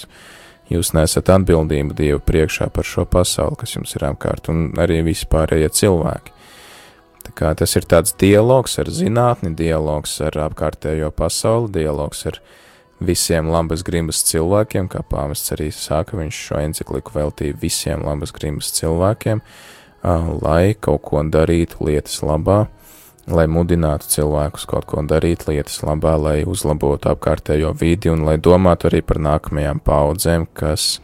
[0.72, 5.70] jūs nesat atbildību Dievu priekšā par šo pasauli, kas jums ir apkārt, un arī vispārējie
[5.82, 6.34] cilvēki.
[7.34, 12.40] Tas ir tāds dialogs ar zinātni, dialogs ar apkārtējo pasauli, dialogs ar
[13.00, 18.72] visiem labas gribas cilvēkiem, kā pāvests arī sāka, viņš šo encikliku veltīja visiem labas gribas
[18.78, 19.42] cilvēkiem,
[20.42, 22.66] lai kaut ko darītu lietas labā,
[23.26, 28.90] lai mudinātu cilvēkus kaut ko darīt lietas labā, lai uzlabotu apkārtējo vidi un lai domātu
[28.90, 31.00] arī par nākamajām paudzēm, kas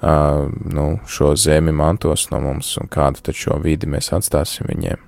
[0.00, 5.07] nu, šo zemi mantos no mums un kādu šo vidi mēs atstāsim viņiem.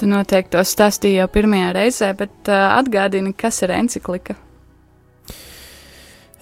[0.00, 4.38] Tu noteikti to stāstīji jau pirmajā reizē, bet uh, atgādini, kas ir enciklika.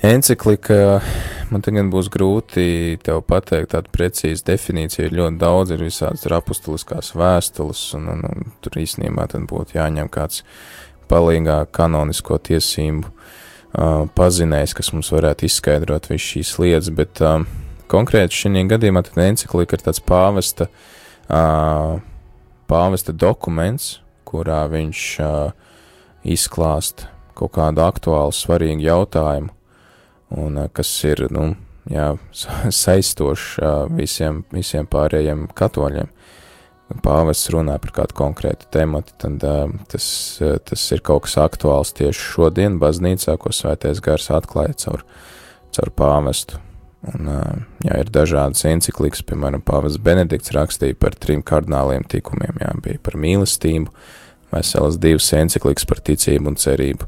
[0.06, 1.00] Enciklika,
[1.50, 7.80] man tagad būs grūti pateikt tādu precīzu definīciju, ir ļoti daudz, ir visādas apustuliskās vēstules,
[7.98, 10.44] un, un, un tur īstenībā būtu jāņem kāds
[11.10, 17.42] palīgā kanonisko tiesību uh, pazinējs, kas mums varētu izskaidrot visu šīs lietas, bet uh,
[17.90, 20.70] konkrēti šī gadījumā tad enciklika ir tāds pāvesta,
[21.26, 21.98] uh,
[22.68, 23.98] pāvesta dokuments,
[24.28, 25.52] kurā viņš uh,
[26.28, 27.06] izklāst
[27.38, 29.54] kaut kādu aktuālu, svarīgu jautājumu,
[30.36, 31.54] un uh, kas ir, nu,
[31.88, 36.12] jā, sa- saistošs uh, visiem, visiem pārējiem katoļiem.
[37.04, 40.06] pāvests runā par kādu konkrētu tematu, tad uh, tas,
[40.40, 45.04] uh, tas ir kaut kas aktuāls tieši šodien baznīcā, ko svētais gars atklāja caur,
[45.72, 46.60] caur pāvestu.
[47.06, 47.28] Un,
[47.84, 53.14] jā, ir dažādas enciklikas, piemēram, pāvests Benedikts rakstīja par trim kardināliem tikumiem, jā, bija par
[53.22, 53.92] mīlestību,
[54.50, 57.06] veselas divas enciklikas par ticību un cerību.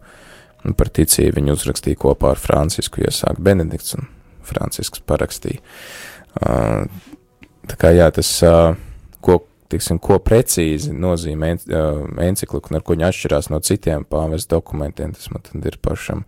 [0.68, 4.06] Un par ticību viņu uzrakstīja kopā ar Francisku, iesāk Benedikts un
[4.46, 5.58] Francisks parakstīja.
[7.70, 8.30] Tā kā jā, tas,
[9.24, 9.40] ko,
[9.72, 11.64] tiksim, ko precīzi nozīmē en,
[12.28, 16.22] enciklika un ar ko viņa atšķirās no citiem pāves dokumentiem, tas man tad ir pašam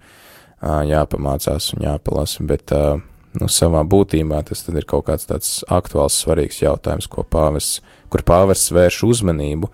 [0.63, 3.01] jāpamācās un jāpalasa, bet uh,
[3.41, 7.75] nu, savā būtībā tas ir kaut kāds tāds aktuāls, svarīgs jautājums, pāves,
[8.13, 9.71] kur pāves vērš uzmanību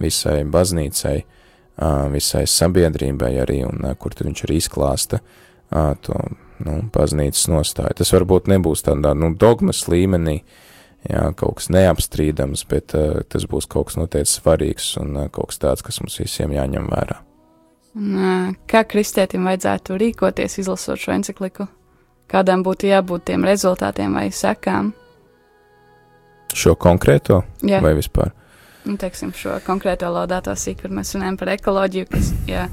[0.00, 1.16] visai baznīcai,
[2.12, 5.20] visai sabiedrībai arī, un kur viņš arī izklāsta
[6.06, 6.20] to
[6.64, 7.96] nu, baznīcas nostāju.
[7.98, 10.40] Tas varbūt nebūs tādā nu, dogmas līmenī,
[11.06, 12.96] jā, kaut kas neapstrīdams, bet
[13.30, 17.20] tas būs kaut kas noteikti svarīgs un kaut kas tāds, kas mums visiem jāņem vērā.
[17.96, 21.64] Un, kā kristietim vajadzētu rīkoties, izlasot šo encikliku?
[22.30, 24.90] Kādām būtu jābūt tiem rezultātiem vai sekām?
[26.56, 27.82] Šo konkrēto Jā.
[27.84, 28.32] vai vispār?
[28.86, 32.68] Nu, teiksim, šo konkrēto laudāto sīku, kur mēs runājam par ekoloģiju, kas, jā,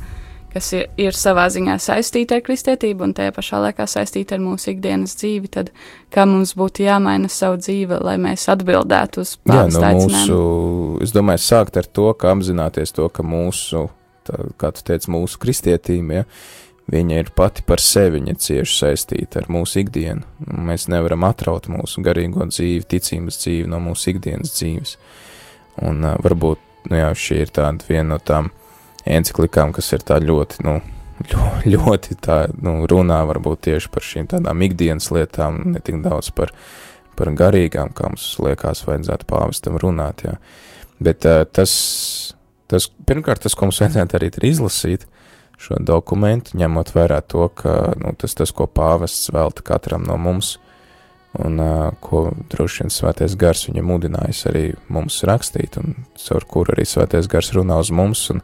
[0.53, 4.71] kas ir, ir savā ziņā saistīta ar kristietību un tajā pašā laikā saistīta ar mūsu
[4.75, 5.71] ikdienas dzīvi, tad
[6.13, 10.39] kā mums būtu jāmaina savu dzīvi, lai mēs atbildētu uz Jā, pāvesta nu mūsu,
[11.05, 13.87] es domāju, sākt ar to, ka apzināties to, ka mūsu,
[14.29, 16.29] tā, kā tu teici, mūsu kristietība, ja,
[16.91, 20.25] viņa ir pati par sevi, viņa cieši saistīta ar mūsu ikdienu.
[20.67, 24.97] Mēs nevaram atraut mūsu garīgo dzīvi, ticības dzīvi no mūsu ikdienas dzīves.
[25.83, 26.61] Un uh, varbūt,
[26.91, 28.51] nu jā, šī ir tāda viena no tām
[29.09, 30.77] enciklikām, kas ir tā ļoti, nu,
[31.31, 36.33] ļoti, ļoti tā, nu, runā varbūt tieši par šīm tādām ikdienas lietām, ne tik daudz
[36.35, 36.53] par,
[37.17, 40.37] par garīgām, kā mums liekas vajadzētu pāvestam runāt, jā.
[41.03, 41.73] Bet uh, tas,
[42.71, 45.07] tas, pirmkārt, tas, ko mums vajadzētu ir izlasīt
[45.61, 50.57] šo dokumentu, ņemot vērā to, ka, nu, tas tas, ko pāvests velta katram no mums,
[51.39, 56.75] un uh, ko droši vien svētais gars viņam mudinājis arī mums rakstīt, un caur kuru
[56.75, 58.43] arī svētais gars runā uz mums, un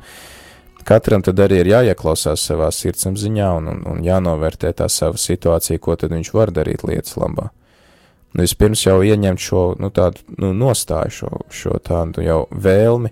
[0.88, 5.98] katram tad arī ir jāieklausās savā sirdsapziņā un, un, un jānovērtē tā sava situācija, ko
[6.00, 7.52] tad viņš var darīt lietas labā.
[8.34, 13.10] Nu, vispirms jau ieņemt šo, nu, tādu, nu, nostāju šo, šo tādu jau vēlmi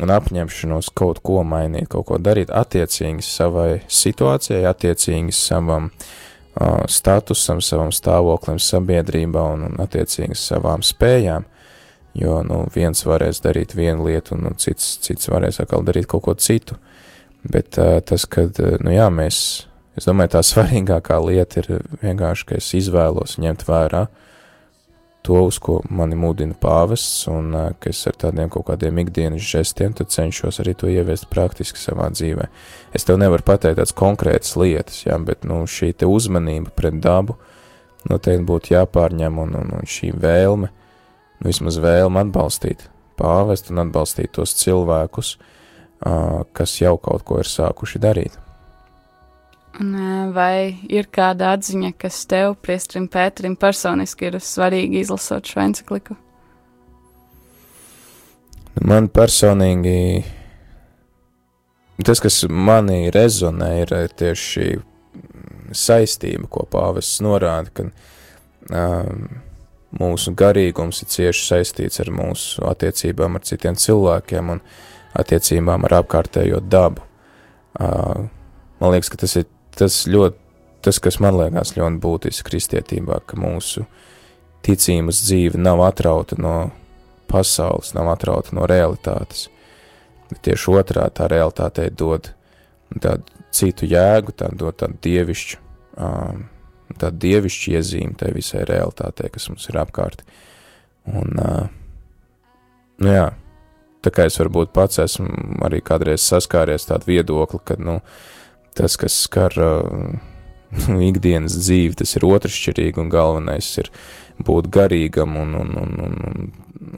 [0.00, 7.62] un apņemšanos kaut ko mainīt, kaut ko darīt attiecīgi savai situācijai, attiecīgi savam uh, statusam,
[7.64, 11.46] savam stāvoklim sabiedrībā un, un attiecīgi savām spējām,
[12.18, 16.26] jo, nu, viens varēs darīt vienu lietu un nu, cits, cits varēs atkal darīt kaut
[16.26, 16.78] ko citu,
[17.46, 19.38] bet uh, tas, kad, nu jā, mēs,
[19.98, 21.72] es domāju, tā svarīgākā lieta ir
[22.02, 24.06] vienkārši, ka es izvēlos ņemt vērā
[25.24, 29.46] to, uz ko mani mudina pāvests, un uh, ka es ar tādiem kaut kādiem ikdienas
[29.48, 32.50] žestiem cenšos arī to ieviest praktiski savā dzīvē.
[32.92, 37.38] Es tev nevaru pateikt tādas konkrētas lietas, jā, bet, nu, šī uzmanība pret dabu
[38.10, 44.36] noteikti būtu jāpārņem, un, un, un šī vēlme, nu, vismaz vēlme atbalstīt pāvestu un atbalstīt
[44.36, 45.36] tos cilvēkus,
[46.04, 48.43] uh, kas jau kaut ko ir sākuši darīt.
[49.74, 56.14] Vai ir kāda atziņa, kas tev, Priestrim Pēterim, personiski ir svarīga izlasot šo encikliku?
[58.86, 60.22] Man personīgi
[62.06, 64.68] tas, kas manī rezonē, ir tieši šī
[65.74, 69.26] saistība, ko pāvests norāda, ka um,
[69.98, 74.62] mūsu garīgums ir cieši saistīts ar mūsu attiecībām ar citiem cilvēkiem un
[75.18, 77.02] attiecībām ar apkārtējo dabu.
[77.74, 78.26] Uh,
[78.78, 80.38] man liekas, ka tas ir tas ļoti,
[80.84, 83.84] tas, kas man liekas ļoti būtisks kristietībā, ka mūsu
[84.64, 86.54] ticības dzīve nav atrauta no
[87.30, 89.48] pasaules, nav atrauta no realitātes.
[90.30, 92.30] Bet tieši otrā tā realitātei dod
[93.00, 95.60] tādu citu jēgu, tā dod tādu dievišķu,
[97.00, 100.24] tādu dievišķu iezīmi tai visai realitātei, kas mums ir apkārt.
[101.04, 101.66] Un, uh,
[103.04, 103.26] nu jā,
[104.04, 107.98] tā kā es varbūt pats esmu arī kādreiz saskāries tādu viedokli, ka, nu,
[108.78, 110.14] tas, kas skar uh,
[111.10, 113.90] ikdienas dzīvi, tas ir otršķirīgi un galvenais ir
[114.44, 116.48] būt garīgam un, un, un, un, un,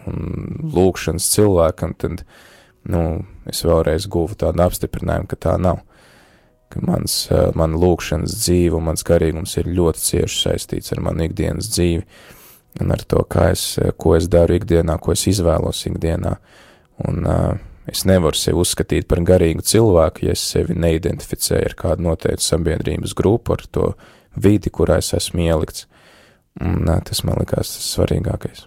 [0.09, 2.25] un lūkšanas cilvēkam, tad,
[2.89, 3.03] nu,
[3.49, 5.83] es vēlreiz guvu tādu apstiprinājumu, ka tā nav.
[6.73, 11.29] Ka mans, uh, man lūkšanas dzīve un mans garīgums ir ļoti cieši saistīts ar manu
[11.29, 12.03] ikdienas dzīvi
[12.81, 16.35] un ar to, es, ko es daru ikdienā, ko es izvēlos ikdienā.
[17.07, 17.55] Un uh,
[17.91, 23.15] es nevaru sevi uzskatīt par garīgu cilvēku, ja es sevi neidentificēju ar kādu noteiktu sabiedrības
[23.19, 23.91] grupu, ar to
[24.37, 25.87] vidi, kurā es esmu ielikts.
[26.63, 28.65] Un tas man likās tas svarīgākais.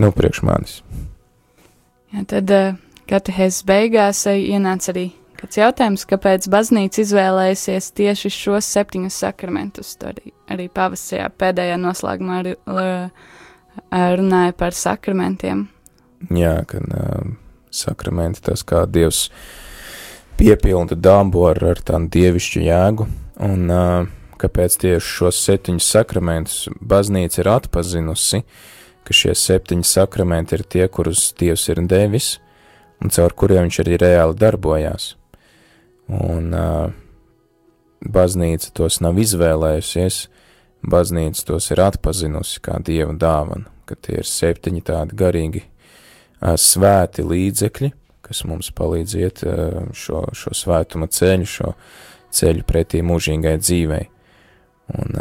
[0.00, 0.80] Nu, priekš manis.
[2.12, 2.76] Jā, tad uh,
[3.10, 5.06] katehēzes beigās uh, ienāca arī
[5.40, 9.94] kāds jautājums, kāpēc baznīca izvēlējusies tieši šos septiņus sakramentus.
[10.00, 13.28] Tur arī, arī pavasarī pēdējā noslēgumā uh,
[13.90, 15.64] runāja par sakramentiem.
[16.36, 17.30] Jā, ka uh,
[17.70, 19.28] sakramenti tas, kā Dievs
[20.40, 23.06] piepilda dabu ar, ar tādu dievišķu jēgu,
[23.46, 24.08] un uh,
[24.40, 28.42] kāpēc tieši šos septiņus sakramentus baznīca ir atpazinusi,
[29.04, 32.38] ka šie septiņi sakramenti ir tie, kurus Dievs ir devis,
[33.00, 35.14] un caur kuriem viņš arī reāli darbojās.
[36.10, 36.92] Un uh,
[38.00, 40.22] baznīca tos nav izvēlējusies,
[40.90, 45.66] baznīca tos ir atpazinusi kā dieva dāvanu, ka tie ir septiņi tādi garīgi
[46.40, 47.90] svēti līdzekļi,
[48.26, 49.42] kas mums palīdz iet
[49.96, 51.72] šo, šo svētuma ceļu, šo
[52.36, 54.04] ceļu pretī mūžīgai dzīvei.
[55.00, 55.18] Un,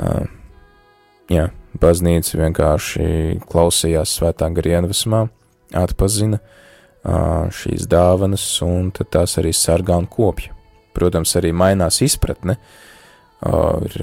[1.30, 1.50] jā,
[1.82, 3.10] baznīca vienkārši
[3.50, 5.26] klausījās svētā grienvesmā,
[5.78, 6.40] atpazina
[7.56, 10.56] šīs dāvanas un tās arī sargā un kopja
[11.00, 12.58] protams, arī mainās izpratne.
[13.40, 13.94] Ir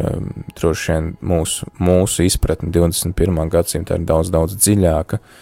[0.57, 3.43] droši vien mūsu, mūsu izpratne 21.
[3.53, 5.35] gadsimtā ir daudz, daudz dziļāka uh,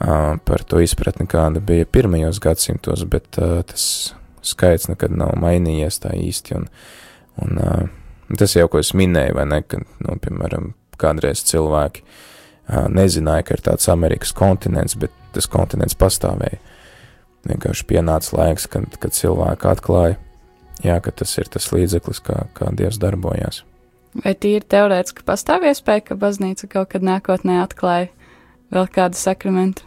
[0.00, 3.84] par to izpratni, kāda bija pirmajos gadsimtos, bet tas
[4.46, 6.56] skaits nekad nav mainījies tā īsti.
[6.56, 6.68] Un,
[7.44, 12.04] un tas jau, ko es minēju, vai ne, ka, nu, piemēram, kādreiz cilvēki
[12.92, 16.60] nezināja, ka ir tāds Amerikas kontinents, bet tas kontinents pastāvēja.
[17.48, 20.18] Vienkārši pienāca laiks, kad, kad cilvēki atklāja
[20.84, 23.64] jā, ka tas ir tas līdzeklis, kā, kā Dievs darbojās.
[24.24, 28.10] Vai tīri teorētiski pastāv iespēja, ka baznīca kaut kad nākotnē atklāja
[28.74, 29.86] vēl kādu sakramentu?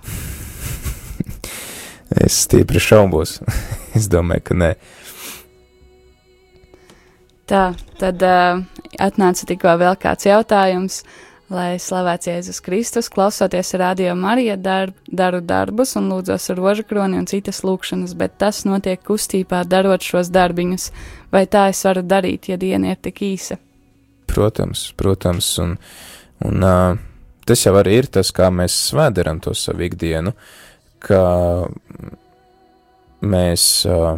[2.25, 3.39] es stipri šaubos.
[3.97, 4.71] es domāju, ka nē.
[7.49, 8.63] Tā, tad uh,
[9.03, 11.03] atnāca tikko vēl kāds jautājums.
[11.53, 17.19] Lai slavēts Jēzus Kristus, klausoties radio Marija, darb, daru darbus un lūdzos ar rožu kroni
[17.19, 20.88] un citas lūkšanas, bet tas notiek kustībā darot šos darbiņus.
[21.36, 23.59] Vai tā es varu darīt, ja diena ir tik īsa?
[24.31, 25.75] Protams, protams, un,
[26.47, 27.03] un uh,
[27.47, 30.33] tas jau arī ir tas, kā mēs svēdaram to savu ikdienu,
[31.03, 31.23] ka
[33.23, 34.17] mēs uh,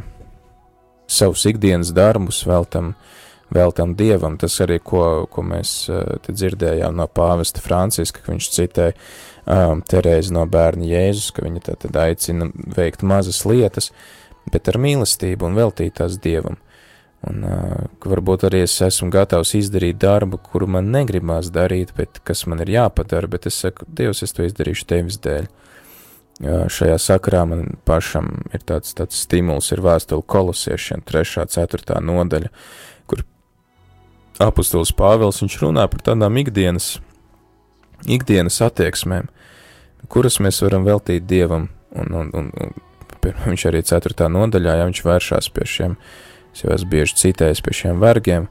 [1.07, 2.93] savus ikdienas darbus veltam
[3.53, 4.37] veltam dievam.
[4.41, 10.33] Tas arī, ko, ko mēs uh, dzirdējām no pāvesta Franciska, ka viņš citē um, Terēzi
[10.35, 13.91] no bērna Jēzus, ka viņa tad, tad aicina veikt mazas lietas,
[14.51, 16.59] bet ar mīlestību un veltīt tās dievam.
[17.25, 22.45] Un uh, varbūt arī es esmu gatavs izdarīt darbu, kuru man negribās darīt, bet kas
[22.49, 25.47] man ir jāpadara, bet es saku, Dievs, es to izdarīšu tevis dēļ.
[26.43, 31.47] Uh, šajā sakarā man pašam ir tāds, tāds stimuls, ir vēstule kolosiešiem, 3.
[31.55, 31.97] 4.
[32.05, 32.51] nodaļa,
[33.09, 33.23] kur
[34.45, 36.97] apustulis Pāvils, runā par tādām ikdienas,
[38.05, 39.31] ikdienas attieksmēm,
[40.11, 42.75] kuras mēs varam veltīt Dievam, un, un, un, un
[43.47, 44.29] viņš arī 4.
[44.29, 45.99] nodaļā, ja viņš vēršās pie šiem,
[46.55, 48.47] es jau esmu bieži citējis pie šiem vergiem,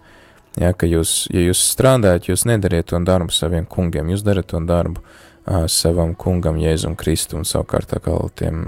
[0.60, 4.60] ja, ka jūs, ja jūs strādājat, jūs nedariet to darbu saviem kungiem, jūs darat to
[4.60, 8.60] darbu uh, savam kungam Jēzum Kristu, un savukārt tā kā tiem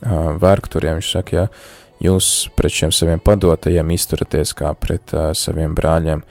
[0.00, 1.46] uh, vergturiem viņš saka, ja,
[2.00, 6.24] jūs pret šiem saviem padotajiem izturaties kā pret uh, saviem brāļiem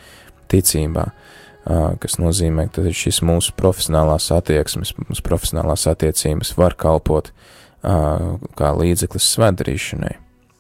[0.49, 8.41] ticībā, uh, kas nozīmē, ka šis mūsu profesionālās attieksmes, mūsu profesionālās attiecības var kalpot uh,
[8.57, 10.17] kā līdzeklis svētdarīšanai.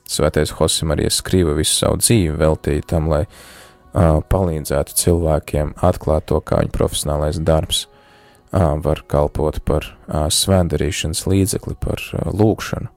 [0.09, 6.63] Svētais Hosimarijas skrīva visu savu dzīvi veltīja tam, lai uh, palīdzētu cilvēkiem atklāt to, kā
[6.63, 12.89] viņa profesionālais darbs uh, var kalpot par uh, svētdarīšanas līdzekli, par uh, lūkšanu.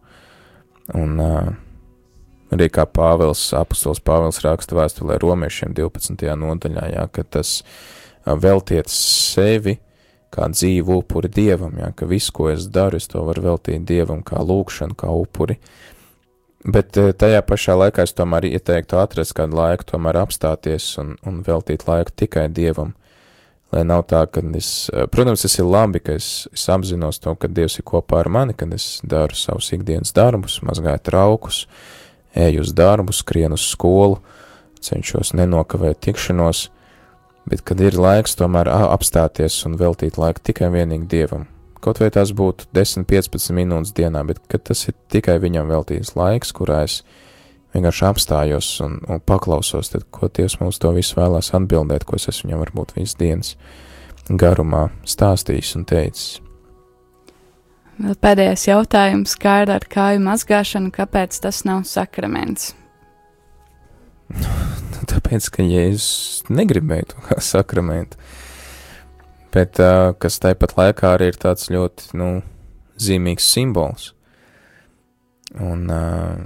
[0.98, 1.52] Un uh,
[2.52, 6.26] Arī kā Pāvils, apustulis Pāvils raksta vēstulē romiešiem 12.
[6.36, 7.62] nodaļā, jā, ka tas
[8.26, 9.78] veltiet sevi
[10.32, 14.20] kā dzīvu upuri Dievam, jā, ka visu, ko es daru, es to varu veltīt Dievam
[14.24, 15.56] kā lūkšanu, kā upuri.
[16.62, 21.88] Bet tajā pašā laikā es tomēr ieteiktu atrast kādu laiku, tomēr apstāties un, un veltīt
[21.88, 22.92] laiku tikai Dievam,
[23.74, 27.50] lai nav tā, ka es, protams, tas ir labi, ka es, es apzinos to, ka
[27.50, 31.64] Dievs ir kopā ar mani, kad es daru savus ikdienas darbus, mazgāju traukus,
[32.38, 34.20] eju uz darbu, skrienu uz skolu,
[34.82, 36.68] cenšos nenokavēt tikšanos,
[37.50, 41.48] bet kad ir laiks tomēr apstāties un veltīt laiku tikai vienīgi Dievam.
[41.82, 46.84] Kaut vai tās būtu 10-15 minūtes dienā, bet tas ir tikai viņam veltīts laiks, kurā
[46.86, 47.00] es
[47.74, 52.44] vienkārši apstājos un, un paklausos, tad ko Dievs mums to visu vēlās atbildēt, ko es
[52.44, 53.56] viņam varbūt visu dienas
[54.28, 56.38] garumā stāstījis un teicis.
[58.02, 62.72] Vēl pēdējais jautājums, kā ir ar kāju mazgāšanu, kāpēc tas nav sakraments?
[65.12, 68.16] Tāpēc, ka Jēzus negribēja to kā sakramentu.
[69.52, 72.28] Bet uh, kas tāpat laikā arī ir tāds ļoti nu,
[72.96, 74.12] zīmīgs simbols.
[75.60, 76.38] un uh,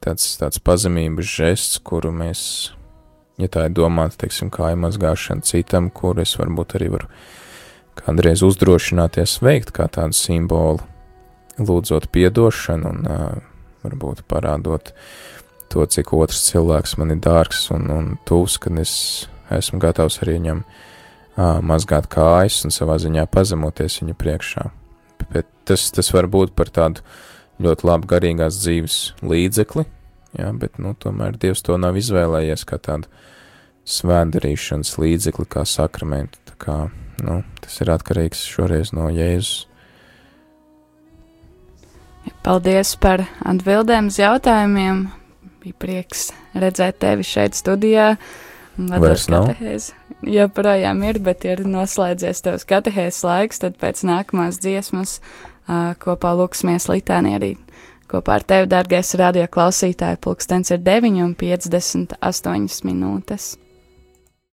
[0.00, 2.72] tāds, tāds pazemības žests, kuru mēs,
[3.36, 7.10] ja tā ir domāta, teiksim, kāja mazgāšana citam, kur es varbūt arī varu
[8.00, 10.80] kādreiz uzdrošināties veikt kā tādu simbolu,
[11.60, 13.26] lūdzot piedošanu un uh,
[13.84, 14.94] varbūt parādot
[15.68, 18.94] to, cik otrs cilvēks man ir dārgs un, un tūs, kad es
[19.52, 20.80] esmu gatavs arī viņam uh,
[21.36, 24.68] mazgāt kājas un savā ziņā pazemoties viņa priekšā.
[25.32, 27.04] Bet tas, tas var būt par tādu
[27.62, 29.86] ļoti labu garīgās dzīves līdzekli,
[30.38, 33.10] jā, bet, nu, tomēr Dievs to nav izvēlējies kā tādu
[33.88, 36.78] svētdarīšanas līdzekli, kā sakramentu, tā kā,
[37.22, 39.68] nu, tas ir atkarīgs šoreiz no Jēzus.
[42.42, 45.08] Paldies par atbildēm uz jautājumiem.
[45.62, 48.16] Bija prieks redzēt tevi šeit studijā.
[48.76, 49.50] Vairs nav?
[49.50, 49.96] katehēzi.
[50.32, 56.88] Joprojām ir, bet ir noslēdzies tavs katehēzes laiks, tad pēc nākamās dziesmas uh, kopā lūksimies
[56.88, 57.52] litāni arī.
[58.12, 63.54] Kopā ar tevi, dārgais radio klausītāji, pulkstens ir 9 un 58 minūtes.